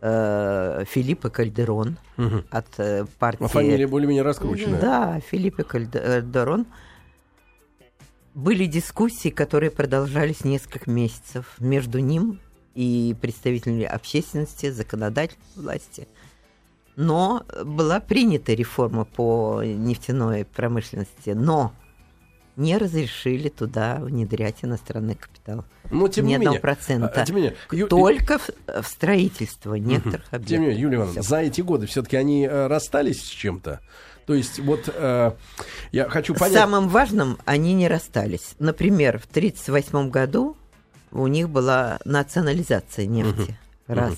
э, 0.03 0.85
Филиппо 0.87 1.31
Кальдерон 1.31 1.97
Мгм. 2.17 2.45
от 2.51 2.67
э, 2.79 3.07
партии... 3.19 3.45
А 3.45 3.49
фамилия 3.49 3.87
более-менее 3.87 4.23
раскрученная. 4.23 4.81
Да, 4.81 5.21
Филиппе 5.21 5.63
Кальдерон. 5.63 6.67
Были 8.35 8.67
дискуссии, 8.67 9.29
которые 9.29 9.71
продолжались 9.71 10.45
несколько 10.45 10.91
месяцев 10.91 11.55
между 11.59 11.99
ним 12.01 12.41
и 12.75 13.15
представителями 13.21 13.85
общественности, 13.85 14.71
законодательной 14.71 15.45
власти. 15.55 16.09
Но 16.97 17.45
была 17.65 18.01
принята 18.01 18.55
реформа 18.55 19.05
по 19.05 19.63
нефтяной 19.63 20.45
промышленности. 20.45 21.31
Но 21.31 21.73
не 22.57 22.77
разрешили 22.77 23.49
туда 23.49 23.97
внедрять 24.01 24.57
иностранный 24.63 25.15
капитал. 25.15 25.65
Но 25.91 26.09
тем 26.09 26.27
Ни 26.27 26.33
не 26.33 26.39
менее, 26.39 26.61
процента. 26.61 27.23
а, 27.23 27.25
тем 27.25 27.37
не 27.37 27.43
менее, 27.43 27.57
Ю- 27.71 27.89
Только 27.89 28.39
в, 28.39 28.51
в 28.83 28.87
строительство 28.87 29.75
некоторых 29.75 30.25
Тем 30.31 30.33
не 30.33 30.37
объектов. 30.37 30.59
менее, 30.69 30.81
Юлия 30.81 30.97
Ивановна, 30.97 31.23
за 31.23 31.39
эти 31.39 31.61
годы 31.63 31.87
все-таки 31.87 32.17
они 32.17 32.45
э, 32.47 32.67
расстались 32.67 33.23
с 33.25 33.29
чем-то. 33.29 33.81
То 34.27 34.35
есть, 34.35 34.61
вот 34.61 34.89
э, 34.95 35.33
я 35.91 36.09
хочу 36.09 36.35
понять. 36.35 36.55
Самым 36.55 36.89
важным 36.89 37.39
они 37.45 37.73
не 37.75 37.89
расстались. 37.89 38.55
Например, 38.59 39.19
в 39.19 39.25
1938 39.25 40.11
году 40.11 40.57
у 41.11 41.27
них 41.27 41.49
была 41.51 41.99
национализация 42.05 43.07
нефти. 43.07 43.59
Раз. 43.87 44.15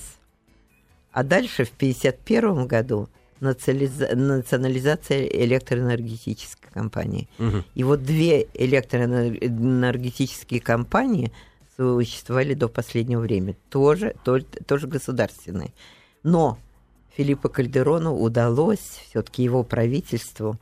А 1.11 1.23
дальше 1.23 1.63
в 1.65 1.71
1951 1.75 2.67
году 2.67 3.09
национализация 3.39 5.25
электроэнергетической 5.25 6.69
компании. 6.71 7.27
Мгм. 7.37 7.63
И 7.73 7.83
вот 7.83 8.03
две 8.03 8.47
электроэнергетические 8.53 10.61
компании 10.61 11.31
существовали 11.77 12.53
до 12.53 12.69
последнего 12.69 13.21
времени, 13.21 13.57
тоже, 13.69 14.15
тоже, 14.23 14.45
тоже 14.65 14.87
государственные. 14.87 15.73
Но 16.23 16.57
Филиппу 17.15 17.49
Кальдерону 17.49 18.15
удалось 18.15 19.01
все-таки 19.09 19.43
его 19.43 19.63
правительству 19.63 20.59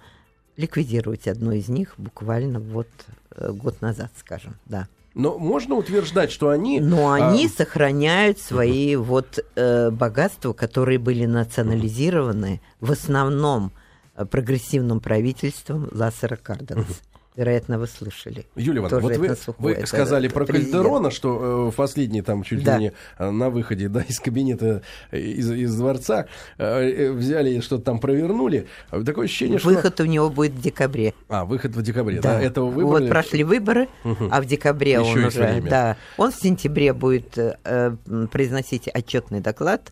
ликвидировать 0.57 1.27
одну 1.27 1.51
из 1.51 1.67
них 1.67 1.93
буквально 1.97 2.59
вот 2.59 2.88
э, 3.31 3.51
год 3.51 3.81
назад, 3.81 4.12
скажем, 4.17 4.55
да. 4.65 4.88
Но 5.13 5.38
можно 5.38 5.76
утверждать, 5.76 6.32
что 6.32 6.49
они... 6.49 6.80
Но 6.80 7.12
а, 7.12 7.15
они 7.15 7.47
сохраняют 7.47 8.39
свои 8.39 8.95
вот 8.95 9.39
э, 9.56 9.91
богатства, 9.91 10.54
которые 10.54 10.97
были 10.97 11.26
национализированы 11.26 12.62
в 12.80 12.91
основном 12.91 13.71
э, 14.15 14.26
прогрессивным 14.26 14.99
правительством 14.99 15.88
Лассера 15.91 16.36
Карденс. 16.36 17.02
Вероятно, 17.35 17.79
вы 17.79 17.87
слышали. 17.87 18.45
Юлия 18.55 18.79
Ивановна, 18.79 18.99
вот 19.01 19.11
это 19.11 19.19
вы, 19.21 19.35
сухую, 19.35 19.55
вы 19.59 19.71
это 19.71 19.87
сказали 19.87 20.27
про 20.27 20.45
президент. 20.45 20.71
Кальдерона, 20.71 21.09
что 21.09 21.67
э, 21.67 21.71
в 21.71 21.75
последний 21.75 22.21
там 22.21 22.43
чуть 22.43 22.63
Да. 22.63 22.77
ли 22.77 22.83
не 22.85 22.91
э, 23.17 23.29
на 23.31 23.49
выходе 23.49 23.87
да, 23.89 24.01
из 24.01 24.19
кабинета, 24.19 24.83
э, 25.11 25.19
из, 25.19 25.51
из 25.51 25.75
дворца, 25.75 26.27
э, 26.59 26.63
э, 26.65 27.11
взяли 27.11 27.49
и 27.55 27.61
что-то 27.61 27.83
там 27.85 27.99
провернули. 27.99 28.67
Такое 28.91 29.25
ощущение, 29.25 29.57
что... 29.57 29.69
Выход 29.69 29.99
у 29.99 30.05
него 30.05 30.29
будет 30.29 30.51
в 30.51 30.61
декабре. 30.61 31.13
А, 31.27 31.43
выход 31.45 31.75
в 31.75 31.81
декабре, 31.81 32.21
да? 32.21 32.39
Этого 32.41 32.69
Вот 32.69 32.75
выбрали. 32.83 33.09
прошли 33.09 33.43
выборы, 33.43 33.87
а 34.03 34.39
в 34.41 34.45
декабре 34.45 34.91
Еще 34.91 35.01
он 35.01 35.23
уже, 35.25 35.39
время. 35.39 35.69
да, 35.69 35.97
он 36.17 36.31
в 36.31 36.35
сентябре 36.35 36.93
будет 36.93 37.35
э, 37.37 37.95
произносить 38.31 38.87
отчетный 38.87 39.39
доклад. 39.39 39.91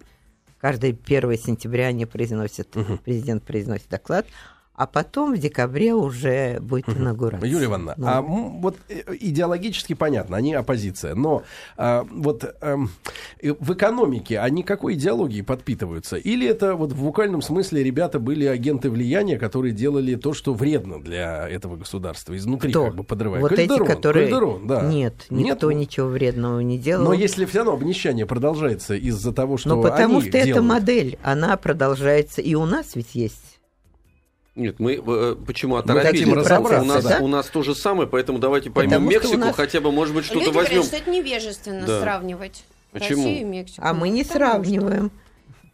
Каждое 0.59 0.91
1 0.91 1.37
сентября 1.39 1.87
они 1.87 2.05
произносят, 2.05 2.67
президент 3.03 3.41
произносит 3.43 3.89
доклад, 3.89 4.27
а 4.81 4.87
потом 4.87 5.35
в 5.35 5.37
декабре 5.37 5.93
уже 5.93 6.59
будет 6.59 6.89
инаугурация. 6.89 7.47
Юлия 7.47 7.65
Ивановна, 7.65 7.93
Ну, 7.97 8.07
а 8.07 8.21
вот 8.23 8.77
э, 8.89 9.03
идеологически 9.19 9.93
понятно, 9.93 10.37
они 10.37 10.55
оппозиция, 10.55 11.13
но 11.13 11.43
а, 11.77 12.03
вот 12.09 12.43
э, 12.43 12.77
в 13.43 13.73
экономике 13.73 14.39
они 14.39 14.63
какой 14.63 14.95
идеологией 14.95 15.43
подпитываются? 15.43 16.15
Или 16.15 16.47
это 16.47 16.73
вот 16.73 16.93
в 16.93 17.03
буквальном 17.03 17.43
смысле 17.43 17.83
ребята 17.83 18.17
были 18.17 18.47
агенты 18.47 18.89
влияния, 18.89 19.37
которые 19.37 19.71
делали 19.71 20.15
то, 20.15 20.33
что 20.33 20.55
вредно 20.55 20.99
для 20.99 21.47
этого 21.47 21.75
государства, 21.75 22.35
изнутри 22.35 22.71
кто? 22.71 22.85
как 22.85 22.95
бы 22.95 23.03
подрывая? 23.03 23.39
Вот 23.39 23.53
Кальдерон, 23.53 23.83
эти, 23.83 23.95
которые... 23.95 24.29
Кальдерон, 24.29 24.65
да. 24.65 24.81
Нет, 24.81 25.27
никто 25.29 25.71
Нет? 25.71 25.81
ничего 25.81 26.07
вредного 26.07 26.59
не 26.61 26.79
делал. 26.79 27.03
Но 27.05 27.13
если 27.13 27.45
все 27.45 27.59
равно 27.59 27.73
обнищание 27.73 28.25
продолжается 28.25 28.95
из-за 28.95 29.31
того, 29.31 29.57
что 29.57 29.75
Ну, 29.75 29.83
потому 29.83 30.17
они 30.17 30.29
что 30.29 30.37
эта 30.39 30.47
делают. 30.47 30.67
модель, 30.67 31.19
она 31.21 31.55
продолжается, 31.55 32.41
и 32.41 32.55
у 32.55 32.65
нас 32.65 32.95
ведь 32.95 33.13
есть. 33.13 33.50
Нет, 34.55 34.79
мы 34.79 34.95
э, 34.95 35.35
почему 35.47 35.75
хотим 35.77 35.91
оторопились? 35.97 36.33
разобраться, 36.33 36.81
у, 36.81 36.85
нас, 36.85 37.03
да? 37.05 37.19
у 37.21 37.27
нас 37.27 37.47
то 37.47 37.63
же 37.63 37.73
самое, 37.73 38.07
поэтому 38.09 38.37
давайте 38.37 38.69
поймем 38.69 38.91
Потому 38.95 39.09
Мексику, 39.11 39.37
нас- 39.37 39.55
хотя 39.55 39.79
бы, 39.79 39.91
может 39.93 40.13
быть, 40.13 40.25
что-то 40.25 40.45
Люди 40.45 40.53
возьмем. 40.55 40.81
говорят, 40.81 40.85
что 40.87 40.97
это 40.97 41.09
невежественно 41.09 41.87
Да. 41.87 42.01
сравнивать 42.01 42.65
Почему? 42.91 43.23
Россию 43.23 43.39
и 43.41 43.43
Мексику. 43.45 43.81
А 43.85 43.93
мы 43.93 44.09
не 44.09 44.23
Потому 44.23 44.39
сравниваем. 44.39 45.11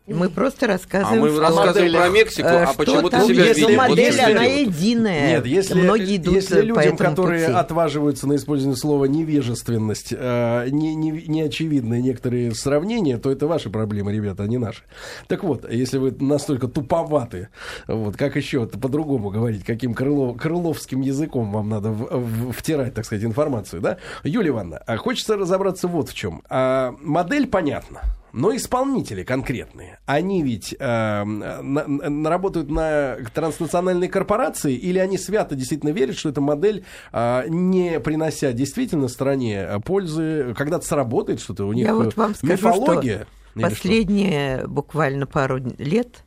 Мы 0.08 0.30
просто 0.30 0.66
А 0.66 0.70
рассказываем, 0.70 1.22
мы 1.22 1.30
что- 1.32 1.42
рассказываем 1.42 1.94
про 1.94 2.10
Мексику, 2.10 2.48
Э, 2.48 2.64
а 2.64 2.68
что 2.68 2.78
почему 2.78 3.02
ты 3.10 3.18
там, 3.18 3.28
себя 3.28 3.46
если 3.46 3.62
ну, 3.62 3.68
видишь? 3.68 3.82
Вот 3.82 3.90
модель, 3.90 4.06
если 4.06 4.22
она 4.22 4.42
вот- 4.42 4.50
единая. 4.52 5.28
Нет, 5.28 5.46
если, 5.46 5.82
Многие 5.82 6.16
идут 6.16 6.34
если 6.36 6.62
людям, 6.62 6.96
которые 6.98 7.46
пути. 7.48 7.58
отваживаются 7.58 8.28
на 8.28 8.36
использование 8.38 8.78
слова 8.78 9.04
невежественность, 9.06 10.14
э, 10.18 10.68
не, 10.70 10.96
не, 10.96 11.12
неочевидные 11.12 12.02
некоторые 12.02 12.54
сравнения, 12.56 13.18
то 13.18 13.30
это 13.32 13.48
ваши 13.48 13.70
проблемы, 13.70 14.14
ребята, 14.14 14.44
а 14.44 14.48
не 14.48 14.58
наши. 14.58 14.84
Так 15.28 15.44
вот, 15.44 15.70
если 15.70 15.98
вы 15.98 16.16
настолько 16.20 16.68
туповаты, 16.70 17.50
вот, 17.88 18.16
как 18.16 18.38
еще 18.38 18.60
вот 18.60 18.80
по-другому 18.80 19.30
говорить, 19.30 19.66
каким 19.66 19.92
крыло- 19.94 20.38
крыловским 20.38 21.02
языком 21.02 21.52
вам 21.52 21.68
надо 21.68 21.92
в- 21.92 22.08
в- 22.18 22.52
втирать, 22.54 22.94
так 22.94 23.04
сказать, 23.06 23.26
информацию, 23.26 23.82
да? 23.82 23.98
Юлия 24.24 24.50
Ивановна, 24.50 24.78
а 24.88 24.96
хочется 24.96 25.36
разобраться 25.36 25.88
вот 25.90 26.10
в 26.10 26.14
чем. 26.14 26.44
А, 26.50 26.96
модель 27.02 27.48
понятна. 27.48 28.02
Но 28.38 28.56
исполнители 28.56 29.24
конкретные, 29.24 30.00
они 30.06 30.44
ведь 30.44 30.76
э, 30.78 31.24
на- 31.24 31.62
на- 31.62 32.30
работают 32.30 32.70
на 32.70 33.18
транснациональной 33.34 34.08
корпорации 34.10 34.76
или 34.76 35.00
они 35.00 35.18
свято 35.18 35.56
действительно 35.56 35.90
верят, 35.90 36.16
что 36.16 36.30
эта 36.30 36.40
модель, 36.40 36.86
э, 37.12 37.46
не 37.48 38.00
принося 38.00 38.52
действительно 38.54 39.08
стране 39.08 39.56
э, 39.68 39.80
пользы, 39.80 40.54
когда-то 40.56 40.86
сработает 40.86 41.40
что-то 41.40 41.66
у 41.66 41.74
них 41.74 41.88
Я 41.88 41.96
вот 41.96 42.14
э, 42.14 42.16
вам 42.16 42.36
скажу, 42.36 42.54
мифология? 42.54 43.26
что 43.26 43.60
или 43.60 43.64
что? 43.66 43.70
последние 43.70 44.68
буквально 44.68 45.26
пару 45.26 45.58
лет 45.80 46.24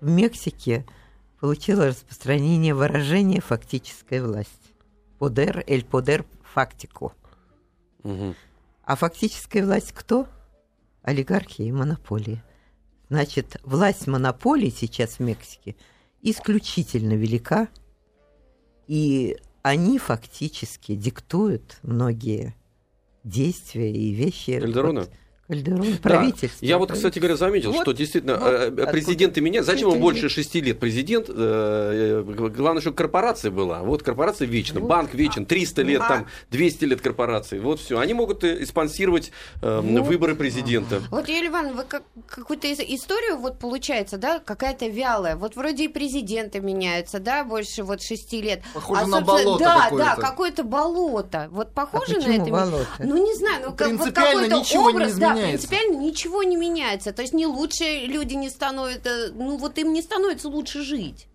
в 0.00 0.08
Мексике 0.08 0.86
получило 1.40 1.88
распространение 1.88 2.72
выражения 2.72 3.40
«фактическая 3.40 4.22
власть». 4.22 4.50
«Подер, 5.18 5.64
эль 5.66 5.84
подер 5.84 6.24
фактику». 6.54 7.12
Мгм. 8.04 8.36
А 8.84 8.94
фактическая 8.94 9.64
власть 9.64 9.90
кто? 9.92 10.28
Олигархия 11.08 11.66
и 11.66 11.72
монополии. 11.72 12.42
Значит, 13.08 13.56
власть 13.62 14.06
монополий 14.06 14.70
сейчас 14.70 15.18
в 15.18 15.20
Мексике 15.20 15.74
исключительно 16.20 17.14
велика, 17.14 17.68
и 18.86 19.38
они 19.62 19.98
фактически 19.98 20.94
диктуют 20.94 21.78
многие 21.82 22.54
действия 23.24 23.90
и 23.90 24.12
вещи. 24.12 24.60
Кальдерона? 24.60 25.00
Вот 25.00 25.10
Кальдерон, 25.48 25.92
Да. 25.92 25.98
правительство. 26.02 26.64
Я 26.64 26.76
вот, 26.76 26.92
кстати 26.92 27.18
говоря, 27.18 27.36
заметил, 27.36 27.72
Вот, 27.72 27.80
что 27.82 27.92
действительно 27.92 28.36
вот 28.36 28.46
э, 28.52 28.66
откуда. 28.66 28.86
президенты 28.88 29.40
меня. 29.40 29.62
Зачем 29.62 29.90
им 29.94 29.98
больше 30.00 30.26
и- 30.26 30.28
шести 30.28 30.60
лет 30.60 30.78
президент? 30.78 31.30
Э, 31.30 32.22
э, 32.26 32.48
Главное, 32.50 32.82
чтобы 32.82 32.96
корпорация 32.96 33.50
была. 33.50 33.80
Вот 33.82 34.02
корпорация 34.02 34.46
вечна, 34.46 34.80
банк 34.80 35.14
вечен, 35.14 35.46
300 35.46 35.82
лет, 35.82 36.02
А- 36.04 36.08
там 36.08 36.26
200 36.50 36.84
лет 36.84 37.00
корпорации. 37.00 37.58
Вот 37.60 37.80
все. 37.80 37.98
Они 37.98 38.12
могут 38.12 38.44
э, 38.44 38.66
спонсировать 38.66 39.32
э, 39.62 39.80
Вот. 39.82 40.06
выборы 40.06 40.34
президента. 40.34 41.00
Вот, 41.10 41.28
Юлия 41.28 41.48
Ивановна, 41.48 41.78
вы 41.78 41.84
как, 41.84 42.02
какую-то 42.28 42.66
ис- 42.66 42.84
историю 42.86 43.38
вот 43.38 43.58
получается, 43.58 44.18
да, 44.18 44.40
какая-то 44.40 44.86
вялая. 44.88 45.36
Вот 45.36 45.56
вроде 45.56 45.84
и 45.84 45.88
президенты 45.88 46.60
меняются, 46.60 47.20
да, 47.20 47.42
больше 47.44 47.84
вот 47.84 48.02
шести 48.02 48.42
лет. 48.42 48.60
Похоже 48.74 49.00
А, 49.02 49.06
на 49.06 49.20
болото 49.22 49.64
Да, 49.64 49.84
какое-то. 49.84 50.04
да, 50.04 50.16
какое-то 50.16 50.62
болото. 50.64 51.48
Вот 51.52 51.68
А 51.74 51.86
похоже 51.86 52.16
на 52.18 52.24
почему 52.26 52.42
это? 52.42 52.50
болото? 52.50 52.86
Ну, 52.98 53.26
не 53.26 53.34
знаю, 53.34 53.62
ну, 53.66 53.74
как, 53.74 53.92
вот 53.92 54.12
какой-то 54.12 54.62
образ, 54.78 55.14
да, 55.14 55.37
изменяется. 55.40 55.68
принципиально 55.68 56.02
ничего 56.02 56.42
не 56.42 56.56
меняется. 56.56 57.12
То 57.12 57.22
есть 57.22 57.34
не 57.34 57.46
лучше 57.46 58.06
люди 58.06 58.34
не 58.34 58.50
становятся, 58.50 59.32
ну, 59.34 59.56
вот 59.56 59.78
им 59.78 59.92
не 59.92 60.02
становится 60.02 60.48
лучше 60.48 60.82
жить. 60.82 61.26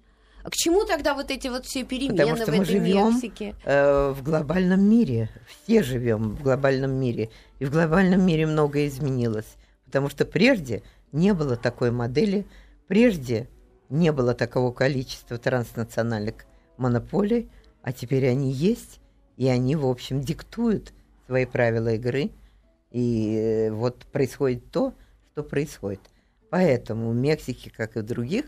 А 0.43 0.49
к 0.49 0.53
чему 0.55 0.85
тогда 0.85 1.13
вот 1.13 1.31
эти 1.31 1.47
вот 1.47 1.65
все 1.65 1.83
перемены 1.83 2.17
Потому 2.17 2.35
что 2.35 2.45
в 2.47 2.49
мы 2.49 2.63
этой 2.63 2.65
живем 2.73 3.13
Мексике? 3.13 3.55
э, 3.63 4.09
в 4.09 4.21
глобальном 4.23 4.81
мире. 4.81 5.29
Все 5.63 5.83
живем 5.83 6.35
в 6.35 6.43
глобальном 6.43 6.91
мире. 6.91 7.29
И 7.59 7.65
в 7.65 7.71
глобальном 7.71 8.25
мире 8.25 8.45
многое 8.45 8.87
изменилось. 8.87 9.55
Потому 9.85 10.09
что 10.09 10.25
прежде 10.25 10.83
не 11.13 11.33
было 11.33 11.55
такой 11.55 11.91
модели, 11.91 12.45
прежде 12.87 13.47
не 13.89 14.11
было 14.11 14.33
такого 14.33 14.73
количества 14.73 15.37
транснациональных 15.37 16.45
монополий, 16.77 17.49
а 17.81 17.93
теперь 17.93 18.27
они 18.27 18.51
есть, 18.51 18.99
и 19.37 19.47
они, 19.47 19.75
в 19.75 19.85
общем, 19.87 20.19
диктуют 20.21 20.91
свои 21.25 21.45
правила 21.45 21.93
игры. 21.93 22.31
И 22.93 23.69
вот 23.71 24.06
происходит 24.12 24.71
то, 24.71 24.93
что 25.32 25.43
происходит. 25.43 25.99
Поэтому 26.49 27.10
в 27.10 27.15
Мексике, 27.15 27.71
как 27.75 27.97
и 27.97 27.99
в 27.99 28.03
других 28.03 28.45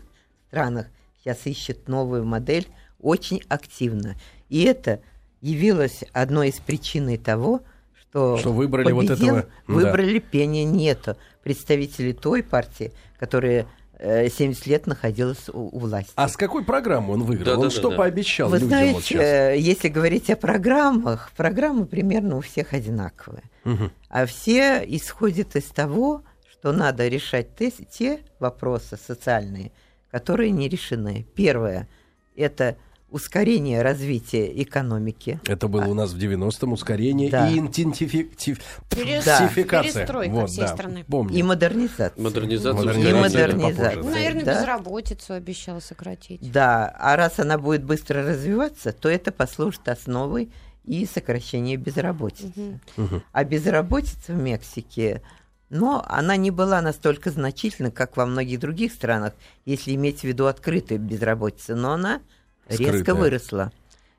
странах, 0.48 0.86
сейчас 1.18 1.44
ищут 1.46 1.88
новую 1.88 2.24
модель 2.24 2.68
очень 3.00 3.42
активно. 3.48 4.14
И 4.48 4.62
это 4.62 5.02
явилось 5.40 6.04
одной 6.12 6.48
из 6.48 6.60
причин 6.60 7.18
того, 7.18 7.62
что, 7.92 8.38
Что 8.38 8.52
выбрали 8.52 8.92
вот 8.92 9.08
победил, 9.08 9.36
этого, 9.36 9.50
да. 9.66 9.74
Выбрали 9.74 10.20
Пения 10.20 10.64
Нету, 10.64 11.16
представителей 11.42 12.12
той 12.12 12.42
партии, 12.42 12.92
которая 13.18 13.66
70 13.98 14.66
лет 14.66 14.86
находилась 14.86 15.48
у, 15.48 15.68
у 15.74 15.78
власти. 15.78 16.12
А 16.16 16.28
с 16.28 16.36
какой 16.36 16.64
программы 16.64 17.14
он 17.14 17.22
выиграл? 17.22 17.54
он 17.54 17.62
Да-да-да-да. 17.62 17.80
что 17.80 17.90
пообещал 17.96 18.48
Вы 18.48 18.56
людям 18.56 18.68
знаете, 18.68 18.94
вот 18.94 19.04
сейчас? 19.04 19.22
э, 19.22 19.56
если 19.58 19.88
говорить 19.88 20.30
о 20.30 20.36
программах, 20.36 21.30
программы 21.36 21.86
примерно 21.86 22.36
у 22.36 22.40
всех 22.40 22.72
одинаковые. 22.72 23.44
Мгм. 23.64 23.90
А 24.08 24.26
все 24.26 24.84
исходят 24.86 25.56
из 25.56 25.64
того, 25.64 26.22
что 26.50 26.72
надо 26.72 27.08
решать 27.08 27.56
те, 27.56 27.70
те 27.70 28.20
вопросы 28.38 28.96
социальные, 28.96 29.72
которые 30.10 30.50
не 30.50 30.68
решены. 30.68 31.26
Первое– 31.34 31.88
это 32.36 32.76
ускорение 33.10 33.82
развития 33.82 34.50
экономики. 34.62 35.40
Это 35.46 35.68
было 35.68 35.84
у 35.86 35.94
нас 35.94 36.12
в 36.12 36.18
90-м 36.18 36.72
ускорение 36.72 37.30
Да. 37.30 37.48
и 37.48 37.58
интенсификация. 37.58 38.56
Перес- 38.90 39.54
перестройка 39.54 40.46
всей 40.46 40.66
страны. 40.68 41.04
Помню. 41.08 41.36
И 41.36 41.42
модернизация. 41.42 42.12
Модернизация. 42.22 42.72
Модернизация 42.72 43.10
И 43.10 43.20
модернизация. 43.20 44.02
Ну, 44.02 44.10
наверное, 44.10 44.44
да. 44.44 44.60
безработицу 44.60 45.34
обещал 45.34 45.80
сократить. 45.80 46.50
Да, 46.50 46.94
а 46.98 47.16
раз 47.16 47.38
она 47.38 47.58
будет 47.58 47.84
быстро 47.84 48.22
развиваться, 48.26 48.92
то 48.92 49.08
это 49.08 49.30
послужит 49.32 49.88
основой 49.88 50.50
и 50.84 51.06
сокращения 51.06 51.76
безработицы. 51.76 52.80
Мгм. 52.96 53.22
А 53.32 53.44
безработица 53.44 54.32
в 54.32 54.36
Мексике, 54.36 55.22
но 55.68 56.04
она 56.08 56.36
не 56.36 56.50
была 56.50 56.80
настолько 56.80 57.30
значительна, 57.30 57.90
как 57.90 58.16
во 58.16 58.26
многих 58.26 58.60
других 58.60 58.92
странах, 58.92 59.32
если 59.64 59.94
иметь 59.94 60.20
в 60.20 60.24
виду 60.24 60.46
открытую 60.46 61.00
безработицу, 61.00 61.74
но 61.76 61.92
она 61.92 62.20
резко 62.68 63.14
выросла. 63.14 63.72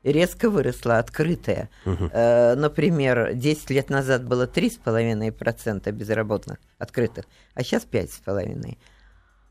Резко 0.04 0.48
выросла, 0.48 0.98
открытая. 0.98 1.68
Э, 1.84 2.54
например, 2.54 3.34
10 3.34 3.70
лет 3.70 3.90
назад 3.90 4.24
было 4.24 4.46
3,5% 4.46 5.90
безработных 5.92 6.58
открытых, 6.78 7.24
а 7.54 7.62
сейчас 7.62 7.84
5,5%. 7.90 8.78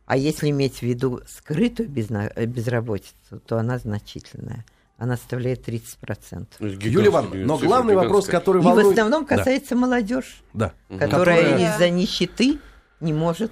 А 0.06 0.16
если 0.16 0.50
иметь 0.52 0.78
в 0.80 0.82
виду 0.84 1.22
скрытую 1.28 1.90
э, 1.90 2.46
безработицу, 2.46 3.40
то 3.46 3.58
она 3.58 3.78
значительная. 3.78 4.64
Она 4.98 5.18
составляет 5.18 5.68
30%. 5.68 6.48
Ну, 6.60 6.68
Юлия 6.68 7.08
Ивановна, 7.10 7.46
но 7.46 7.58
главный 7.58 7.94
вопрос, 7.96 8.26
который 8.28 8.60
И 8.60 8.62
в 8.62 8.66
волнует... 8.66 8.88
основном 8.98 9.26
Да, 9.26 9.36
касается 9.38 9.76
молодежь, 9.76 10.42
Да. 10.54 10.72
которая 10.88 11.10
Которая- 11.44 11.74
из-за 11.76 11.90
нищеты 11.90 12.58
не 13.02 13.14
может 13.14 13.52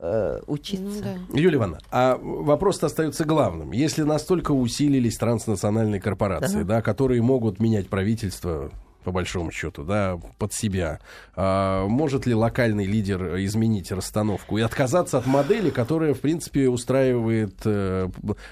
э, 0.00 0.40
учиться. 0.46 0.82
Ну 0.82 1.00
да. 1.02 1.38
Юлия 1.38 1.56
Ивановна, 1.56 1.80
а 1.90 2.18
вопрос 2.20 2.82
остается 2.82 3.24
главным. 3.24 3.72
Если 3.72 4.02
настолько 4.02 4.52
усилились 4.52 5.16
транснациональные 5.16 6.00
корпорации, 6.00 6.62
да. 6.62 6.82
которые 6.82 7.22
могут 7.22 7.60
менять 7.60 7.88
правительство, 7.88 8.70
по 9.04 9.12
большому 9.12 9.50
счету, 9.50 9.82
да, 9.82 10.18
под 10.38 10.52
себя, 10.52 11.00
а 11.34 11.86
может 11.86 12.26
ли 12.26 12.34
локальный 12.34 12.84
лидер 12.84 13.36
изменить 13.44 13.90
расстановку 13.92 14.58
и 14.58 14.62
отказаться 14.62 15.18
от 15.18 15.26
модели, 15.26 15.70
которая, 15.70 16.14
в 16.14 16.20
принципе, 16.20 16.68
устраивает 16.68 17.54
э, 17.64 18.08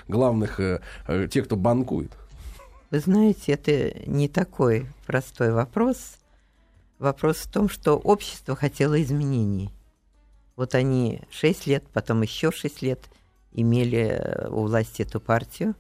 главных, 0.06 0.61
э, 0.61 0.80
э, 1.06 1.28
тех, 1.30 1.44
кто 1.44 1.56
банкует? 1.56 2.12
Вы 2.90 3.00
знаете, 3.00 3.52
это 3.52 4.08
не 4.08 4.28
такой 4.28 4.87
простой 5.06 5.52
вопрос. 5.52 6.16
Вопрос 6.98 7.37
в 7.37 7.52
том, 7.52 7.68
что 7.68 7.96
общество 7.96 8.56
хотело 8.56 9.00
изменений. 9.02 9.70
Вот 10.59 10.75
они 10.75 11.21
6 11.31 11.68
лет, 11.68 11.85
потом 11.92 12.23
еще 12.23 12.51
6 12.51 12.83
лет 12.83 12.99
имели 13.53 14.09
э, 14.11 14.49
у 14.49 14.62
власти 14.62 15.03
эту 15.03 15.21
партию, 15.21 15.77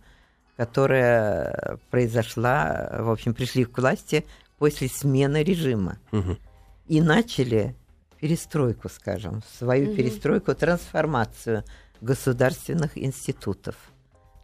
которая 0.56 1.80
произошла, 1.90 2.88
в 3.00 3.10
общем, 3.10 3.34
пришли 3.34 3.64
к 3.64 3.76
власти 3.76 4.24
после 4.56 4.88
смены 4.88 5.42
режима. 5.42 5.98
Мгм. 6.12 6.38
И 6.86 7.00
начали 7.00 7.74
перестройку, 8.20 8.88
скажем, 8.88 9.42
свою 9.58 9.88
Мгм. 9.88 9.96
перестройку, 9.96 10.54
трансформацию 10.54 11.64
государственных 12.00 12.96
институтов 12.96 13.74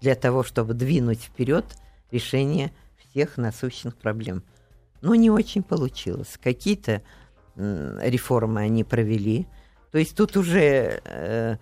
для 0.00 0.16
того, 0.16 0.42
чтобы 0.42 0.74
двинуть 0.74 1.22
вперед 1.22 1.64
решение 2.10 2.72
всех 2.96 3.36
насущных 3.36 3.96
проблем. 3.96 4.42
Но 5.00 5.14
не 5.14 5.30
очень 5.30 5.62
получилось. 5.62 6.36
Какие-то 6.42 7.02
реформы 7.54 8.62
они 8.62 8.82
провели. 8.82 9.46
То 9.94 10.00
есть 10.00 10.16
тут 10.16 10.36
уже 10.36 11.00
э, 11.04 11.56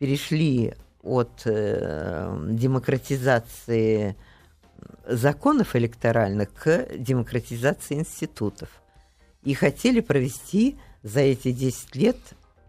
перешли 0.00 0.74
от 1.04 1.42
э, 1.44 2.36
демократизации 2.50 4.16
законов 5.06 5.76
электоральных 5.76 6.52
к 6.52 6.88
демократизации 6.98 7.94
институтов. 7.94 8.70
И 9.44 9.54
хотели 9.54 10.00
провести 10.00 10.76
за 11.04 11.20
эти 11.20 11.52
10 11.52 11.94
лет 11.94 12.16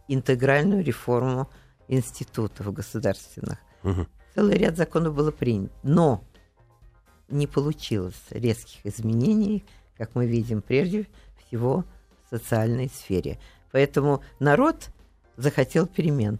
интегральную 0.08 0.84
реформу 0.84 1.50
институтов 1.88 2.72
государственных. 2.72 3.58
Мгм. 3.82 4.08
Целый 4.36 4.56
ряд 4.56 4.78
законов 4.78 5.16
было 5.16 5.32
принят. 5.32 5.72
Но 5.82 6.24
не 7.28 7.48
получилось 7.48 8.22
резких 8.30 8.86
изменений, 8.86 9.66
как 9.98 10.14
мы 10.14 10.28
видим, 10.28 10.62
прежде 10.62 11.08
всего 11.48 11.86
в 12.24 12.30
социальной 12.30 12.88
сфере. 12.90 13.40
Поэтому 13.72 14.22
народ 14.40 14.92
захотел 15.38 15.86
перемен. 15.88 16.40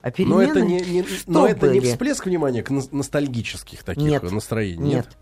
А 0.00 0.10
перемены 0.10 0.34
Но 0.46 0.50
это 0.50 0.60
не, 0.62 0.80
не- 0.80 1.04
но 1.26 1.46
это 1.48 1.68
не 1.68 1.80
были? 1.80 1.90
всплеск 1.90 2.26
внимания 2.26 2.62
к 2.62 2.70
ностальгических 2.70 3.82
таких 3.82 4.04
Нет. 4.04 4.22
настроений. 4.22 4.94
Нет. 4.94 5.16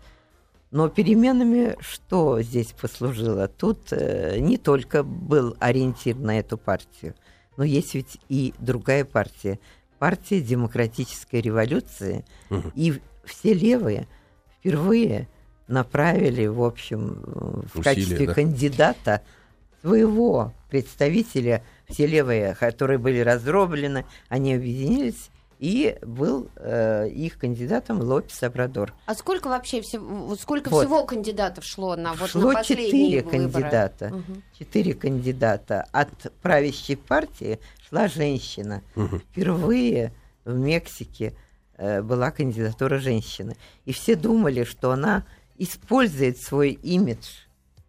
Но 0.71 0.89
переменами 0.89 1.75
что 1.79 2.41
здесь 2.41 2.73
послужило? 2.79 3.47
Тут 3.47 3.87
э, 3.91 4.37
не 4.39 4.57
только 4.57 5.03
был 5.03 5.55
ориентир 5.59 6.17
на 6.17 6.37
эту 6.39 6.57
партию, 6.57 7.15
но 7.57 7.63
есть 7.63 7.95
ведь 7.95 8.17
и 8.29 8.53
другая 8.59 9.05
партия. 9.05 9.59
Партия 9.97 10.41
демократической 10.41 11.39
революции. 11.41 12.25
Мгм. 12.49 12.71
И 12.75 12.99
все 13.23 13.53
левые 13.53 14.07
впервые 14.59 15.27
направили, 15.67 16.45
в 16.45 16.61
общем, 16.61 17.23
э, 17.25 17.61
в 17.73 17.79
Усилия, 17.79 17.83
качестве 17.83 18.27
да? 18.27 18.33
кандидата 18.33 19.21
своего 19.85 20.51
представителя, 20.69 21.63
все 21.87 22.07
левые, 22.07 22.55
которые 22.55 22.97
были 22.97 23.19
раздроблены, 23.19 24.05
они 24.29 24.55
объединились, 24.55 25.29
и 25.59 25.97
был 26.01 26.49
э, 26.57 27.07
их 27.09 27.37
кандидатом 27.37 28.01
Лопес 28.01 28.43
Обрадор. 28.43 28.93
А 29.05 29.13
сколько 29.15 29.47
вообще 29.47 29.81
всего, 29.81 30.35
сколько 30.35 30.69
Вот. 30.69 30.83
всего 30.83 31.05
кандидатов 31.05 31.63
шло 31.63 31.95
на 31.95 32.13
вот 32.13 32.31
Шло 32.31 32.51
на 32.51 32.63
четыре 32.63 33.21
кандидата. 33.21 34.11
Четыре 34.57 34.95
кандидата. 34.95 35.85
От 35.91 36.09
правящей 36.41 36.97
партии 36.97 37.59
шла 37.87 38.07
женщина. 38.07 38.81
Мгм. 38.95 39.19
Впервые 39.19 40.11
в 40.43 40.57
Мексике 40.57 41.33
э, 41.77 42.01
была 42.01 42.31
кандидатура 42.31 42.97
женщины. 42.97 43.55
И 43.85 43.93
все 43.93 44.15
думали, 44.15 44.65
что 44.65 44.91
она 44.91 45.25
использует 45.57 46.37
свой 46.37 46.71
имидж 46.71 47.44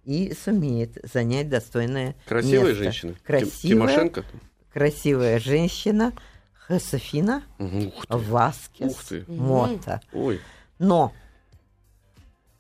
и 0.06 0.32
сумеет 0.34 0.98
занять 1.02 1.48
достойное 1.48 2.14
Красивая 2.26 2.68
место. 2.68 2.74
женщина. 2.84 3.14
Красивая, 3.24 3.88
Тимошенко. 3.88 4.24
красивая 4.72 5.38
женщина 5.40 6.12
Хосефина 6.66 7.42
Мгм. 7.58 7.88
Ух 7.88 8.06
ты. 8.06 8.16
Васкес 8.16 8.92
Ух 8.92 9.04
ты. 9.04 9.24
Мота. 9.26 10.00
Ой. 10.12 10.40
Но 10.78 11.12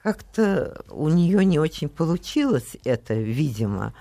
как-то 0.02 0.82
у 0.90 1.08
нее 1.08 1.44
не 1.44 1.58
очень 1.58 1.88
получилось 1.88 2.76
это, 2.84 3.14
видимо. 3.14 3.94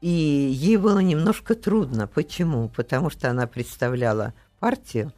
И 0.00 0.08
ей 0.08 0.78
было 0.78 0.98
немножко 1.00 1.54
трудно. 1.54 2.06
Почему? 2.06 2.68
Потому 2.70 3.10
что 3.10 3.28
она 3.30 3.46
представляла 3.46 4.32
партию, 4.58 5.12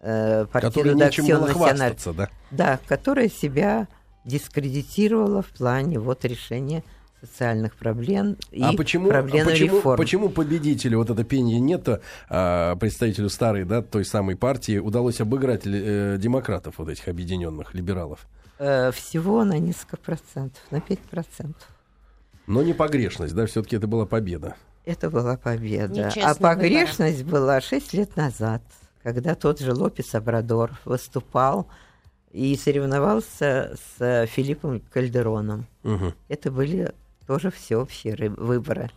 э, 0.00 0.44
партию 0.52 0.84
было 0.96 1.46
Националь- 1.46 1.96
да? 2.14 2.28
да, 2.50 2.78
которая 2.86 3.28
себя 3.30 3.88
дискредитировала 4.24 5.42
в 5.42 5.48
плане 5.48 5.98
вот 5.98 6.24
решения 6.24 6.84
социальных 7.20 7.76
проблем 7.76 8.36
и 8.50 8.62
а 8.62 8.72
почему, 8.72 9.08
проблем 9.08 9.46
почему, 9.46 9.76
реформ. 9.76 9.98
почему 9.98 10.28
победителю, 10.30 10.98
вот 10.98 11.10
это 11.10 11.22
пенье 11.22 11.60
нет, 11.60 11.86
а, 12.28 12.76
представителю 12.76 13.28
старой, 13.28 13.64
да, 13.64 13.82
той 13.82 14.04
самой 14.04 14.36
партии, 14.36 14.78
удалось 14.78 15.20
обыграть 15.20 15.62
э, 15.66 16.16
демократов, 16.18 16.76
вот 16.78 16.88
этих 16.88 17.08
объединенных 17.08 17.74
либералов? 17.74 18.26
Э, 18.58 18.90
всего 18.92 19.44
на 19.44 19.58
несколько 19.58 19.96
процентов, 19.96 20.62
на 20.70 20.80
5 20.80 20.98
процентов. 21.00 21.68
Но 22.46 22.62
не 22.62 22.72
погрешность, 22.72 23.34
да, 23.34 23.46
все-таки 23.46 23.76
это 23.76 23.86
была 23.86 24.06
победа. 24.06 24.56
Это 24.84 25.10
была 25.10 25.36
победа. 25.36 26.06
Нечестные 26.06 26.26
А 26.26 26.34
погрешность 26.34 27.24
была 27.24 27.60
6 27.60 27.92
лет 27.92 28.16
назад, 28.16 28.62
когда 29.02 29.34
тот 29.34 29.60
же 29.60 29.74
Лопес 29.74 30.14
Обрадор 30.14 30.72
выступал 30.84 31.68
и 32.32 32.56
соревновался 32.56 33.76
с 33.98 34.26
Филиппом 34.26 34.80
Кальдероном. 34.92 35.66
Мгм. 35.82 36.14
Это 36.28 36.50
были 36.50 36.92
тоже 37.26 37.50
всеобщие 37.50 38.14
ры- 38.14 38.40
выборы. 38.40 38.90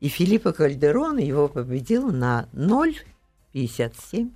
И 0.00 0.08
Филиппо 0.08 0.52
Кальдерон 0.52 1.18
его 1.18 1.48
победил 1.48 2.10
на 2.10 2.48
0,57 2.52 4.30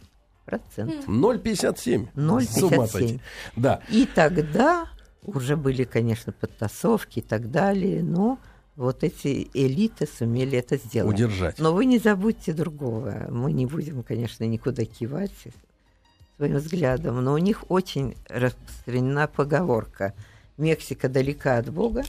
процентов. 0.45 1.09
0,57. 1.09 2.09
0,57. 2.15 2.41
С 2.45 2.63
ума 2.63 2.87
сойти. 2.87 3.21
Да. 3.57 3.83
И 3.91 4.07
тогда 4.07 4.87
уже 5.25 5.57
были, 5.57 5.85
конечно, 5.85 6.33
подтасовки 6.33 7.19
и 7.19 7.23
так 7.23 7.51
далее, 7.51 8.03
но 8.03 8.39
вот 8.77 9.03
эти 9.03 9.49
элиты 9.55 10.07
сумели 10.07 10.59
это 10.59 10.77
сделать. 10.77 11.15
Удержать. 11.17 11.59
Но 11.59 11.73
вы 11.75 11.87
не 11.87 11.99
забудьте 11.99 12.53
другого. 12.53 13.27
Мы 13.31 13.53
не 13.53 13.67
будем, 13.67 14.03
конечно, 14.03 14.45
никуда 14.45 14.85
кивать 14.85 15.33
своим 16.37 16.57
взглядом, 16.57 17.23
но 17.25 17.33
у 17.33 17.39
них 17.39 17.71
очень 17.71 18.17
распространена 18.29 19.27
поговорка 19.27 20.15
«Мексика 20.57 21.09
далека 21.09 21.59
от 21.59 21.71
Бога, 21.73 22.05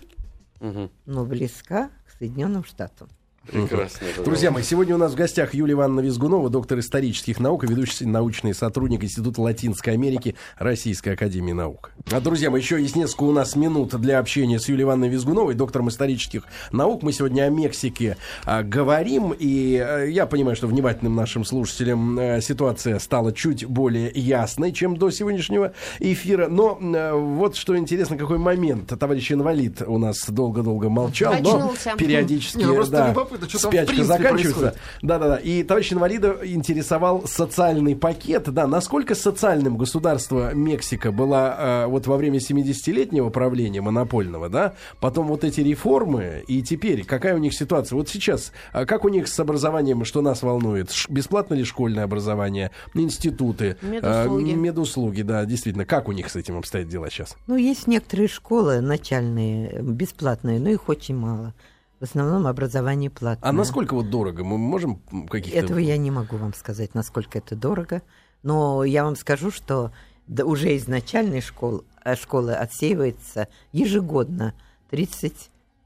Мгм. 0.60 0.90
но 1.06 1.26
близка 1.26 1.90
к 2.08 2.18
Соединенным 2.18 2.64
Штатам». 2.64 3.10
Прекрасно. 3.52 4.08
Друзья 4.26 4.52
мои, 4.52 4.64
сегодня 4.64 4.96
у 4.96 4.98
нас 4.98 5.14
в 5.14 5.16
гостях 5.16 5.54
Юлия 5.54 5.74
Ивановна 5.74 6.02
Визгунова, 6.02 6.50
доктор 6.50 6.80
исторических 6.80 7.40
наук 7.40 7.64
и 7.64 7.68
ведущий 7.68 8.06
научный 8.06 8.54
сотрудник 8.54 9.04
Института 9.04 9.42
Латинской 9.42 9.94
Америки 9.94 10.36
Российской 10.58 11.10
Академии 11.10 11.54
Наук. 11.54 11.92
А, 12.12 12.20
друзья 12.20 12.50
мои, 12.50 12.62
еще 12.62 12.82
есть 12.82 12.96
несколько 12.96 13.24
у 13.24 13.32
нас 13.32 13.56
минут 13.56 13.96
для 14.00 14.20
общения 14.20 14.60
с 14.60 14.68
Юлией 14.68 14.84
Ивановной 14.84 15.10
Визгуновой, 15.10 15.56
доктором 15.56 15.90
исторических 15.90 16.44
наук. 16.72 17.04
Мы 17.04 17.14
сегодня 17.14 17.44
о 17.44 17.50
Мексике 17.50 18.18
а, 18.44 18.64
говорим, 18.64 19.34
и 19.38 19.78
а, 19.78 20.04
я 20.06 20.26
понимаю, 20.26 20.56
что 20.56 20.68
внимательным 20.68 21.16
нашим 21.16 21.46
слушателям 21.46 22.18
а, 22.20 22.42
ситуация 22.42 23.00
стала 23.00 23.32
чуть 23.32 23.66
более 23.66 24.12
ясной, 24.14 24.74
чем 24.74 24.98
до 24.98 25.10
сегодняшнего 25.10 25.74
эфира. 26.00 26.48
Но 26.48 26.78
а, 26.82 27.16
вот 27.16 27.56
что 27.56 27.78
интересно, 27.78 28.18
какой 28.18 28.38
момент. 28.38 28.92
Товарищ 29.00 29.32
инвалид 29.32 29.82
у 29.86 29.98
нас 29.98 30.30
долго-долго 30.30 30.90
молчал, 30.90 31.34
но 31.42 31.56
Очнулся. 31.56 31.94
периодически 31.98 32.58
Не, 32.58 32.74
просто 32.74 32.92
да, 32.92 33.14
любопытно, 33.38 33.60
что 33.60 33.68
спячка 33.70 34.04
заканчивается. 34.04 34.76
Да-да-да. 35.02 35.38
И 35.38 35.64
товарищ 35.64 35.94
инвалида 35.94 36.38
интересовал 36.44 37.28
социальный 37.28 37.96
пакет. 37.96 38.50
Да, 38.52 38.68
насколько 38.68 39.16
социальным 39.16 39.78
государство 39.78 40.54
Мексика 40.54 41.12
была 41.12 41.56
э, 41.58 41.86
вот 41.88 42.08
во 42.08 42.18
время 42.18 42.40
70-летнего 42.40 43.30
правления 43.30 43.82
монопольного, 43.82 44.50
да, 44.50 44.74
потом 45.00 45.28
вот 45.28 45.44
эти 45.44 45.62
реформы, 45.62 46.44
и 46.48 46.62
теперь 46.62 47.04
какая 47.06 47.36
у 47.36 47.38
них 47.40 47.54
ситуация? 47.54 47.96
Вот 47.96 48.10
сейчас, 48.10 48.52
а 48.74 48.86
как 48.86 49.06
у 49.06 49.10
них 49.10 49.28
с 49.28 49.40
образованием, 49.40 50.04
что 50.06 50.22
нас 50.22 50.42
волнует? 50.42 50.92
Ш- 50.92 51.08
Бесплатно 51.12 51.54
ли 51.54 51.64
школьное 51.64 52.04
образование, 52.04 52.72
институты, 52.94 53.78
Медуслуги. 53.82 54.52
э, 54.52 54.56
медуслуги, 54.56 55.22
да, 55.22 55.46
действительно. 55.46 55.86
Как 55.86 56.08
у 56.08 56.12
них 56.12 56.30
с 56.30 56.36
этим 56.36 56.58
обстоят 56.58 56.88
дела 56.88 57.10
сейчас? 57.10 57.36
Ну, 57.48 57.56
есть 57.56 57.88
некоторые 57.88 58.28
школы 58.28 58.82
начальные, 58.82 59.70
э, 59.70 59.82
бесплатные, 59.82 60.60
но 60.60 60.70
их 60.70 60.90
очень 60.90 61.16
мало. 61.16 61.54
В 62.00 62.04
основном 62.04 62.46
образование 62.46 63.10
платное. 63.10 63.50
А 63.50 63.52
насколько 63.52 63.96
вот 63.96 64.10
дорого? 64.10 64.44
Мы 64.44 64.58
можем 64.58 65.02
каких-то... 65.30 65.58
Этого 65.58 65.80
я 65.80 65.98
не 65.98 66.12
могу 66.12 66.38
вам 66.38 66.54
сказать, 66.54 66.94
насколько 66.94 67.40
это 67.40 67.56
дорого. 67.56 68.04
Но 68.44 68.84
я 68.84 69.04
вам 69.04 69.16
скажу, 69.16 69.50
что 69.50 69.92
да, 70.28 70.46
уже 70.46 70.76
из 70.76 70.88
начальной 70.88 71.42
школы, 71.42 71.84
э, 72.04 72.16
школы 72.16 72.54
отсеивается 72.54 73.48
ежегодно 73.72 74.54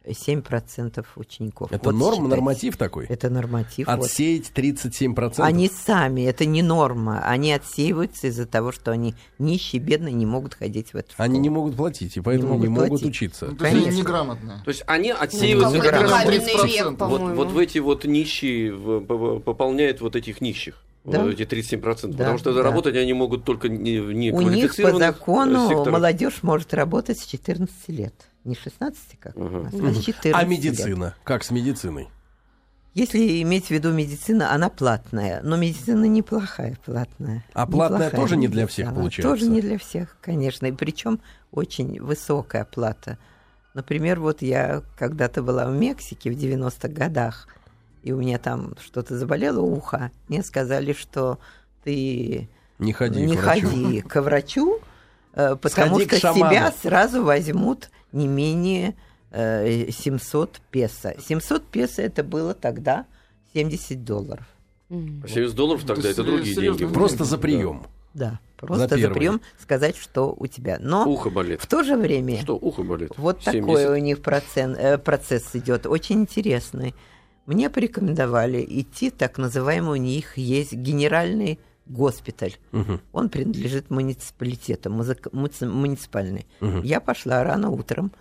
37% 0.06 1.06
учеников. 1.16 1.72
Это 1.72 1.86
Вот 1.86 1.92
норм, 1.96 2.14
считайте. 2.16 2.30
норматив 2.30 2.78
такой? 2.78 3.06
Это 3.06 3.30
норматив. 3.30 3.88
вот. 3.88 4.00
Отсеять 4.06 4.52
37%? 4.56 5.36
Они 5.40 5.68
сами, 5.70 6.22
это 6.22 6.46
не 6.46 6.62
норма. 6.62 7.22
Они 7.26 7.52
отсеиваются 7.54 8.28
из-за 8.28 8.46
того, 8.46 8.72
что 8.72 8.92
они 8.92 9.16
нищие, 9.40 9.82
бедные, 9.82 10.14
не 10.14 10.26
могут 10.26 10.56
ходить 10.56 10.94
в 10.94 10.98
эту 10.98 11.12
школу. 11.14 11.26
Они 11.26 11.40
не 11.40 11.50
могут 11.50 11.76
платить, 11.76 12.18
и 12.18 12.22
поэтому 12.22 12.54
не 12.58 12.68
могут 12.68 12.70
могут, 12.70 12.90
платить. 12.90 13.08
учиться. 13.08 13.48
Ну, 13.48 13.56
то 13.58 13.66
есть 13.66 13.76
они 13.76 13.84
Конечно. 13.86 14.00
неграмотные. 14.02 14.62
То 14.64 14.70
есть 14.70 14.84
они 14.88 15.10
Ну, 15.14 15.16
отсеиваются 15.20 15.76
какой-то 15.78 15.92
как 15.98 16.02
раз 16.02 16.12
каменный 16.24 16.38
30%. 16.40 16.68
век, 16.68 17.00
вот, 17.00 17.22
вот 17.36 17.52
в 17.52 17.58
эти 17.58 17.78
вот 17.80 18.06
нищие 18.06 18.74
в- 18.74 19.02
по- 19.02 19.40
пополняют 19.40 20.02
вот 20.02 20.16
этих 20.16 20.42
нищих. 20.42 20.84
Да. 21.04 21.24
Вот 21.24 21.32
эти 21.34 21.46
37%. 21.46 22.12
Да, 22.12 22.18
потому 22.26 22.38
что 22.38 22.54
да. 22.54 22.62
работать 22.62 22.96
они 22.96 23.14
могут 23.14 23.44
только 23.44 23.70
не, 23.70 24.00
в 24.00 24.10
У 24.10 24.12
них 24.12 24.34
по 24.36 24.40
неквалифицированных 24.40 25.00
закону 25.16 25.68
секторах. 25.70 25.94
молодежь 25.94 26.44
может 26.44 26.74
работать 26.76 27.18
с 27.20 27.26
14 27.26 27.90
лет. 27.90 28.14
Не 28.44 28.56
16, 28.56 29.18
как 29.20 29.36
у 29.38 29.44
Мгм. 29.44 29.64
нас, 29.64 29.74
а 29.74 29.94
с 29.94 30.04
14 30.04 30.34
А 30.34 30.40
лет. 30.40 30.50
медицина? 30.50 31.16
Как 31.24 31.44
с 31.44 31.52
медициной? 31.52 32.10
Если 32.94 33.42
иметь 33.44 33.68
в 33.68 33.72
виду 33.72 33.94
медицина, 33.94 34.52
она 34.54 34.70
платная. 34.70 35.42
Но 35.44 35.56
медицина 35.56 36.06
неплохая, 36.06 36.78
платная. 36.86 37.46
А 37.54 37.66
платная 37.66 38.08
Неплохая 38.08 38.20
тоже 38.22 38.36
не 38.36 38.48
для 38.48 38.64
медицина. 38.64 38.88
всех 38.90 38.96
получается? 38.96 39.30
Тоже 39.32 39.48
не 39.50 39.62
для 39.62 39.78
всех, 39.78 40.18
конечно. 40.22 40.66
И 40.66 40.72
причем 40.74 41.22
очень 41.52 42.02
высокая 42.02 42.66
плата. 42.66 43.18
Например, 43.74 44.20
вот 44.20 44.42
я 44.42 44.82
когда-то 44.98 45.42
была 45.42 45.68
в 45.68 45.74
Мексике 45.74 46.32
в 46.32 46.36
90-х 46.36 46.90
годах, 46.90 47.48
и 48.04 48.12
у 48.12 48.18
меня 48.18 48.38
там 48.40 48.74
что-то 48.84 49.18
заболело 49.18 49.62
ухо. 49.62 50.12
Мне 50.28 50.44
сказали, 50.44 50.92
что 50.92 51.40
ты 51.86 52.50
Не 52.80 52.92
ходи 52.92 53.22
не 53.26 53.38
к 53.38 53.42
врачу. 53.42 53.68
ходи 53.70 54.02
к 54.02 54.22
врачу, 54.22 54.80
э, 55.34 55.56
потому 55.56 55.96
Сходи 56.00 56.18
что 56.18 56.34
тебя 56.34 56.74
сразу 56.82 57.24
возьмут 57.24 57.90
не 58.12 58.28
менее 58.28 58.96
э, 59.32 59.90
700 59.92 60.62
песо. 60.72 61.16
700 61.20 61.66
песо 61.68 62.02
это 62.02 62.24
было 62.24 62.54
тогда 62.54 63.06
70 63.54 64.04
долларов. 64.04 64.46
М. 64.90 65.24
70 65.28 65.56
долларов 65.56 65.84
тогда 65.86 66.08
есть 66.10 66.20
это 66.20 66.24
другие 66.30 66.56
деньги. 66.56 66.86
Просто 66.86 67.24
за 67.24 67.38
прием. 67.38 67.84
Да, 68.14 68.40
просто 68.58 68.90
за, 68.90 68.98
первый. 68.98 69.14
прием 69.16 69.42
сказать, 69.58 69.96
что 69.96 70.36
у 70.38 70.46
тебя. 70.48 70.78
Но 70.82 71.06
Ухо 71.10 71.30
болит. 71.30 71.62
в 71.62 71.68
то 71.68 71.82
же 71.84 71.96
время 71.96 72.42
Что, 72.42 72.58
ухо 72.58 72.84
болит? 72.84 73.12
вот 73.16 73.42
70. 73.42 73.62
такой 73.62 73.86
у 74.00 74.04
них 74.04 74.22
процент, 74.22 74.78
э, 74.78 74.98
процесс 74.98 75.56
идет, 75.56 75.86
очень 75.86 76.20
интересный. 76.22 76.94
Мне 77.46 77.70
порекомендовали 77.70 78.64
идти, 78.68 79.10
так 79.12 79.38
называемый 79.38 79.92
у 79.94 79.96
них 80.02 80.38
есть 80.38 80.74
генеральный 80.74 81.60
госпиталь. 81.92 82.56
Мгм. 82.72 83.02
Он 83.12 83.30
принадлежит 83.30 83.90
муниципалитету, 83.90 84.90
музыка- 84.90 85.30
муниципальный. 85.34 86.48
Мгм. 86.60 86.82
Я 86.84 87.00
пошла 87.00 87.44
рано 87.44 87.70
утром, 87.70 88.12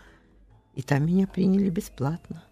и 0.75 0.83
там 0.83 1.07
меня 1.07 1.27
приняли 1.27 1.71
бесплатно. 1.71 2.43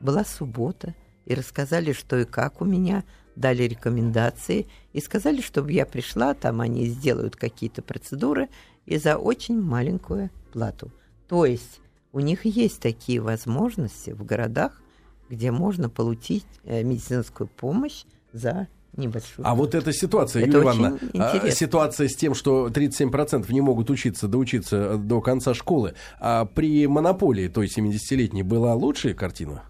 Была 0.00 0.24
суббота, 0.24 0.94
и 1.24 1.34
рассказали, 1.34 1.92
что 1.92 2.16
и 2.18 2.24
как 2.24 2.60
у 2.60 2.64
меня, 2.64 3.04
дали 3.34 3.64
рекомендации, 3.64 4.66
и 4.92 5.00
сказали, 5.00 5.40
чтобы 5.40 5.72
я 5.72 5.84
пришла, 5.84 6.34
там 6.34 6.60
они 6.60 6.86
сделают 6.86 7.36
какие-то 7.36 7.82
процедуры, 7.82 8.48
и 8.86 8.96
за 8.98 9.16
очень 9.16 9.60
маленькую 9.60 10.30
плату. 10.52 10.92
То 11.28 11.44
есть 11.44 11.80
у 12.12 12.20
них 12.20 12.44
есть 12.46 12.80
такие 12.80 13.20
возможности 13.20 14.10
в 14.10 14.24
городах, 14.24 14.80
где 15.28 15.50
можно 15.50 15.90
получить 15.90 16.46
э, 16.62 16.82
медицинскую 16.84 17.48
помощь 17.48 18.04
за 18.32 18.68
небольшую 18.96 19.46
А 19.46 19.54
вот 19.54 19.74
эта 19.74 19.92
ситуация, 19.92 20.42
Это 20.42 20.58
Юлия 20.58 20.62
Ивановна, 20.62 20.98
а, 21.14 21.36
интересно. 21.36 21.50
ситуация 21.50 22.08
с 22.08 22.16
тем, 22.16 22.34
что 22.34 22.68
37% 22.68 23.50
не 23.52 23.60
могут 23.60 23.90
учиться, 23.90 24.28
доучиться 24.28 24.96
до 24.96 25.20
конца 25.20 25.54
школы, 25.54 25.94
а 26.20 26.44
при 26.44 26.86
монополии 26.86 27.48
той 27.48 27.66
70-летней 27.66 28.42
была 28.42 28.74
лучшая 28.74 29.14
картина? 29.14 29.62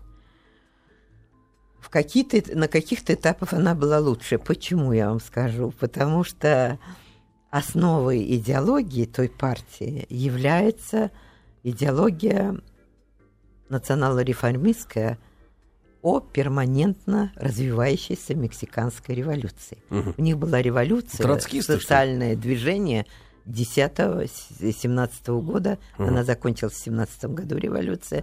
В 1.81 1.89
какие-то, 1.89 2.43
на 2.59 2.67
каких-то 2.67 3.15
этапах 3.15 3.53
она 3.53 3.75
была 3.75 4.01
лучше. 4.01 4.39
Почему, 4.39 4.93
я 4.93 5.09
вам 5.09 5.21
скажу? 5.21 5.73
Потому 5.79 6.25
что 6.25 6.79
основой 7.51 8.23
идеологии 8.37 9.05
той 9.05 9.29
партии 9.29 10.05
является 10.09 11.13
идеология 11.63 12.57
национал-реформистская 13.69 15.19
о 16.07 16.21
перманентно 16.21 17.33
развивающейся 17.35 18.37
мексиканской 18.37 19.17
революции. 19.17 19.79
Мгм. 19.91 20.15
У 20.17 20.23
них 20.23 20.39
была 20.39 20.63
революция, 20.63 21.25
Троцкисты, 21.25 21.73
что 21.73 21.83
социальное 21.83 22.37
движение 22.37 23.07
10-17 23.45 25.41
года. 25.43 25.79
Мгм. 25.99 26.09
Она 26.11 26.23
закончилась 26.23 26.75
в 26.75 26.79
17 26.85 27.35
году, 27.35 27.57
революция. 27.57 28.23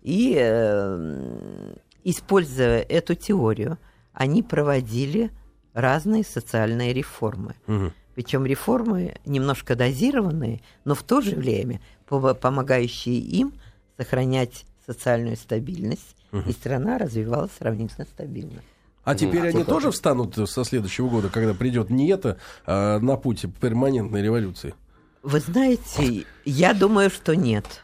И, 0.00 0.38
э, 0.40 1.74
используя 2.02 2.80
эту 2.80 3.14
теорию, 3.14 3.76
они 4.14 4.42
проводили 4.42 5.30
разные 5.74 6.24
социальные 6.24 6.94
реформы. 6.94 7.56
Мгм. 7.66 7.92
Причем 8.14 8.46
реформы 8.46 9.16
немножко 9.26 9.76
дозированные, 9.76 10.62
но 10.86 10.94
в 10.94 11.02
то 11.02 11.20
же 11.20 11.36
время 11.36 11.82
по- 12.06 12.32
помогающие 12.32 13.18
им 13.18 13.52
сохранять 13.98 14.64
социальную 14.86 15.36
стабильность, 15.36 16.16
и 16.32 16.52
страна 16.52 16.98
развивалась 16.98 17.50
сравнительно 17.58 18.04
стабильно. 18.06 18.60
А 19.04 19.14
теперь 19.14 19.42
они 19.48 19.60
Типа- 19.60 19.70
тоже 19.72 19.90
встанут 19.90 20.36
со 20.48 20.64
следующего 20.64 21.08
года, 21.08 21.28
когда 21.30 21.54
придет 21.54 21.88
не 21.88 22.08
это, 22.10 22.36
а 22.66 22.98
на 22.98 23.16
путь 23.16 23.46
перманентной 23.60 24.22
революции? 24.22 24.74
Вы 25.22 25.40
знаете, 25.40 26.26
я 26.44 26.74
думаю, 26.74 27.08
что 27.10 27.34
нет, 27.34 27.82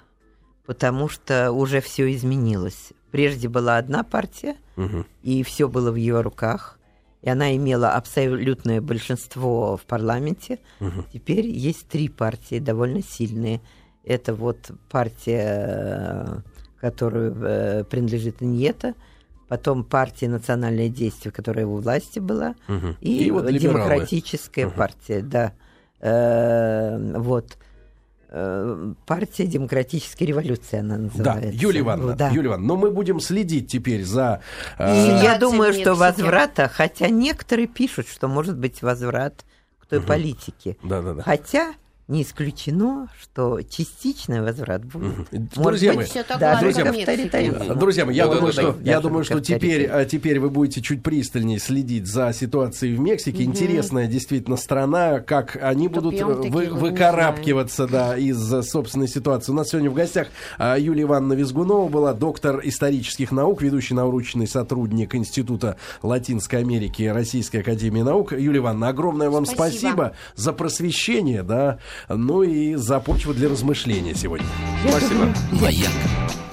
потому 0.66 1.09
что 1.09 1.51
уже 1.53 1.80
все 1.80 2.12
изменилось. 2.14 2.92
Прежде 3.11 3.49
была 3.49 3.78
одна 3.78 4.03
партия, 4.03 4.57
Мгм. 4.76 5.07
и 5.22 5.42
все 5.42 5.68
было 5.68 5.90
в 5.90 5.95
ее 5.97 6.20
руках, 6.20 6.78
и 7.22 7.30
она 7.30 7.57
имела 7.57 7.92
абсолютное 7.92 8.80
большинство 8.82 9.76
в 9.78 9.82
парламенте. 9.86 10.59
Теперь 11.12 11.47
есть 11.47 11.88
три 11.88 12.09
партии 12.09 12.59
довольно 12.59 13.03
сильные. 13.03 13.62
Это 14.05 14.34
вот 14.34 14.70
партия, 14.90 15.45
э, 15.57 16.40
которую 16.81 17.35
э, 17.43 17.85
принадлежит 17.85 18.43
Иньета, 18.43 18.95
потом 19.49 19.85
партия 19.85 20.29
«Национальное 20.29 20.89
действие», 20.89 21.33
которая 21.33 21.66
у 21.66 21.77
власти 21.81 22.18
была, 22.18 22.55
Мгм. 22.68 22.97
и, 23.01 23.27
И 23.27 23.31
вот 23.31 23.47
демократическая 23.53 24.68
партия, 24.68 25.20
да. 25.22 25.53
Э, 26.01 27.18
вот. 27.18 27.57
Э, 28.37 28.93
Партия 29.07 29.47
демократической 29.47 30.25
революции 30.25 30.79
она 30.81 30.97
Да, 30.97 31.03
называется. 31.03 31.61
Юлия 31.61 31.81
Ивановна, 31.81 32.14
Да. 32.16 32.31
Юлия 32.31 32.49
Ивановна, 32.49 32.66
но 32.66 32.77
мы 32.77 32.91
будем 32.91 33.20
следить 33.20 33.70
теперь 33.70 34.05
за... 34.05 34.41
И 34.79 34.83
э, 34.83 35.20
я 35.22 35.39
думаю, 35.39 35.72
что 35.72 35.95
возврата, 35.95 36.68
хотя 36.68 37.09
некоторые 37.11 37.68
пишут, 37.68 38.09
что 38.09 38.27
может 38.27 38.59
быть 38.59 38.83
возврат 38.83 39.45
к 39.79 39.87
той 39.87 40.01
политике. 40.01 40.77
Да-да-да. 40.83 41.22
Хотя 41.22 41.75
не 42.07 42.22
исключено, 42.22 43.09
что 43.18 43.62
частичный 43.62 44.42
возврат 44.42 44.84
будет. 44.84 45.26
Друзья 45.30 45.94
мои, 45.94 46.07
гладко 46.07 46.61
друзья. 46.61 47.74
Друзья 47.74 48.05
мои, 48.05 48.14
я 48.14 48.26
Да, 48.26 48.34
думаю, 48.34 48.52
да, 48.55 48.61
что, 48.62 48.72
да. 48.72 48.90
я 48.90 49.00
думаю, 49.00 49.24
что 49.24 49.40
теперь, 49.40 49.86
а, 49.86 50.05
теперь 50.05 50.38
вы 50.38 50.50
будете 50.50 50.82
чуть 50.82 51.02
пристальнее 51.02 51.59
следить 51.59 52.07
за 52.07 52.32
ситуацией 52.34 52.94
в 52.96 53.00
Мексике. 53.00 53.44
Интересная 53.44 54.07
действительно 54.07 54.57
страна, 54.59 55.20
как 55.20 55.57
они 55.62 55.88
Что 55.88 56.00
будут 56.02 56.20
э, 56.20 56.24
вы- 56.24 56.66
выкарабкиваться 56.66 57.86
да, 57.86 58.18
из 58.18 58.52
э, 58.52 58.62
собственной 58.62 59.09
ситуации. 59.09 59.52
У 59.52 59.55
нас 59.55 59.70
сегодня 59.70 59.90
в 59.90 59.94
гостях 59.94 60.28
а, 60.59 60.76
Юлия 60.78 61.05
Ивановна 61.05 61.32
Визгунова 61.32 61.88
была, 61.88 62.12
доктор 62.12 62.61
исторических 62.64 63.32
наук, 63.32 63.62
ведущий 63.62 63.94
научный 63.94 64.46
сотрудник 64.46 65.14
Института 65.14 65.78
Латинской 66.02 66.59
Америки 66.59 67.05
Российской 67.05 67.59
Академии 67.59 68.02
Наук. 68.02 68.32
Юлия 68.32 68.59
Ивановна, 68.59 68.88
огромное 68.88 69.30
вам 69.30 69.46
спасибо, 69.46 69.64
Спасибо. 69.64 70.12
за 70.36 70.52
просвещение, 70.52 71.42
да, 71.42 71.78
ну 72.09 72.42
и 72.42 72.74
за 72.74 73.01
почву 73.01 73.34
для 73.34 73.49
размышления 73.49 74.14
сегодня. 74.14 74.47
Спасибо. 74.88 75.32
Маяк. 75.53 75.90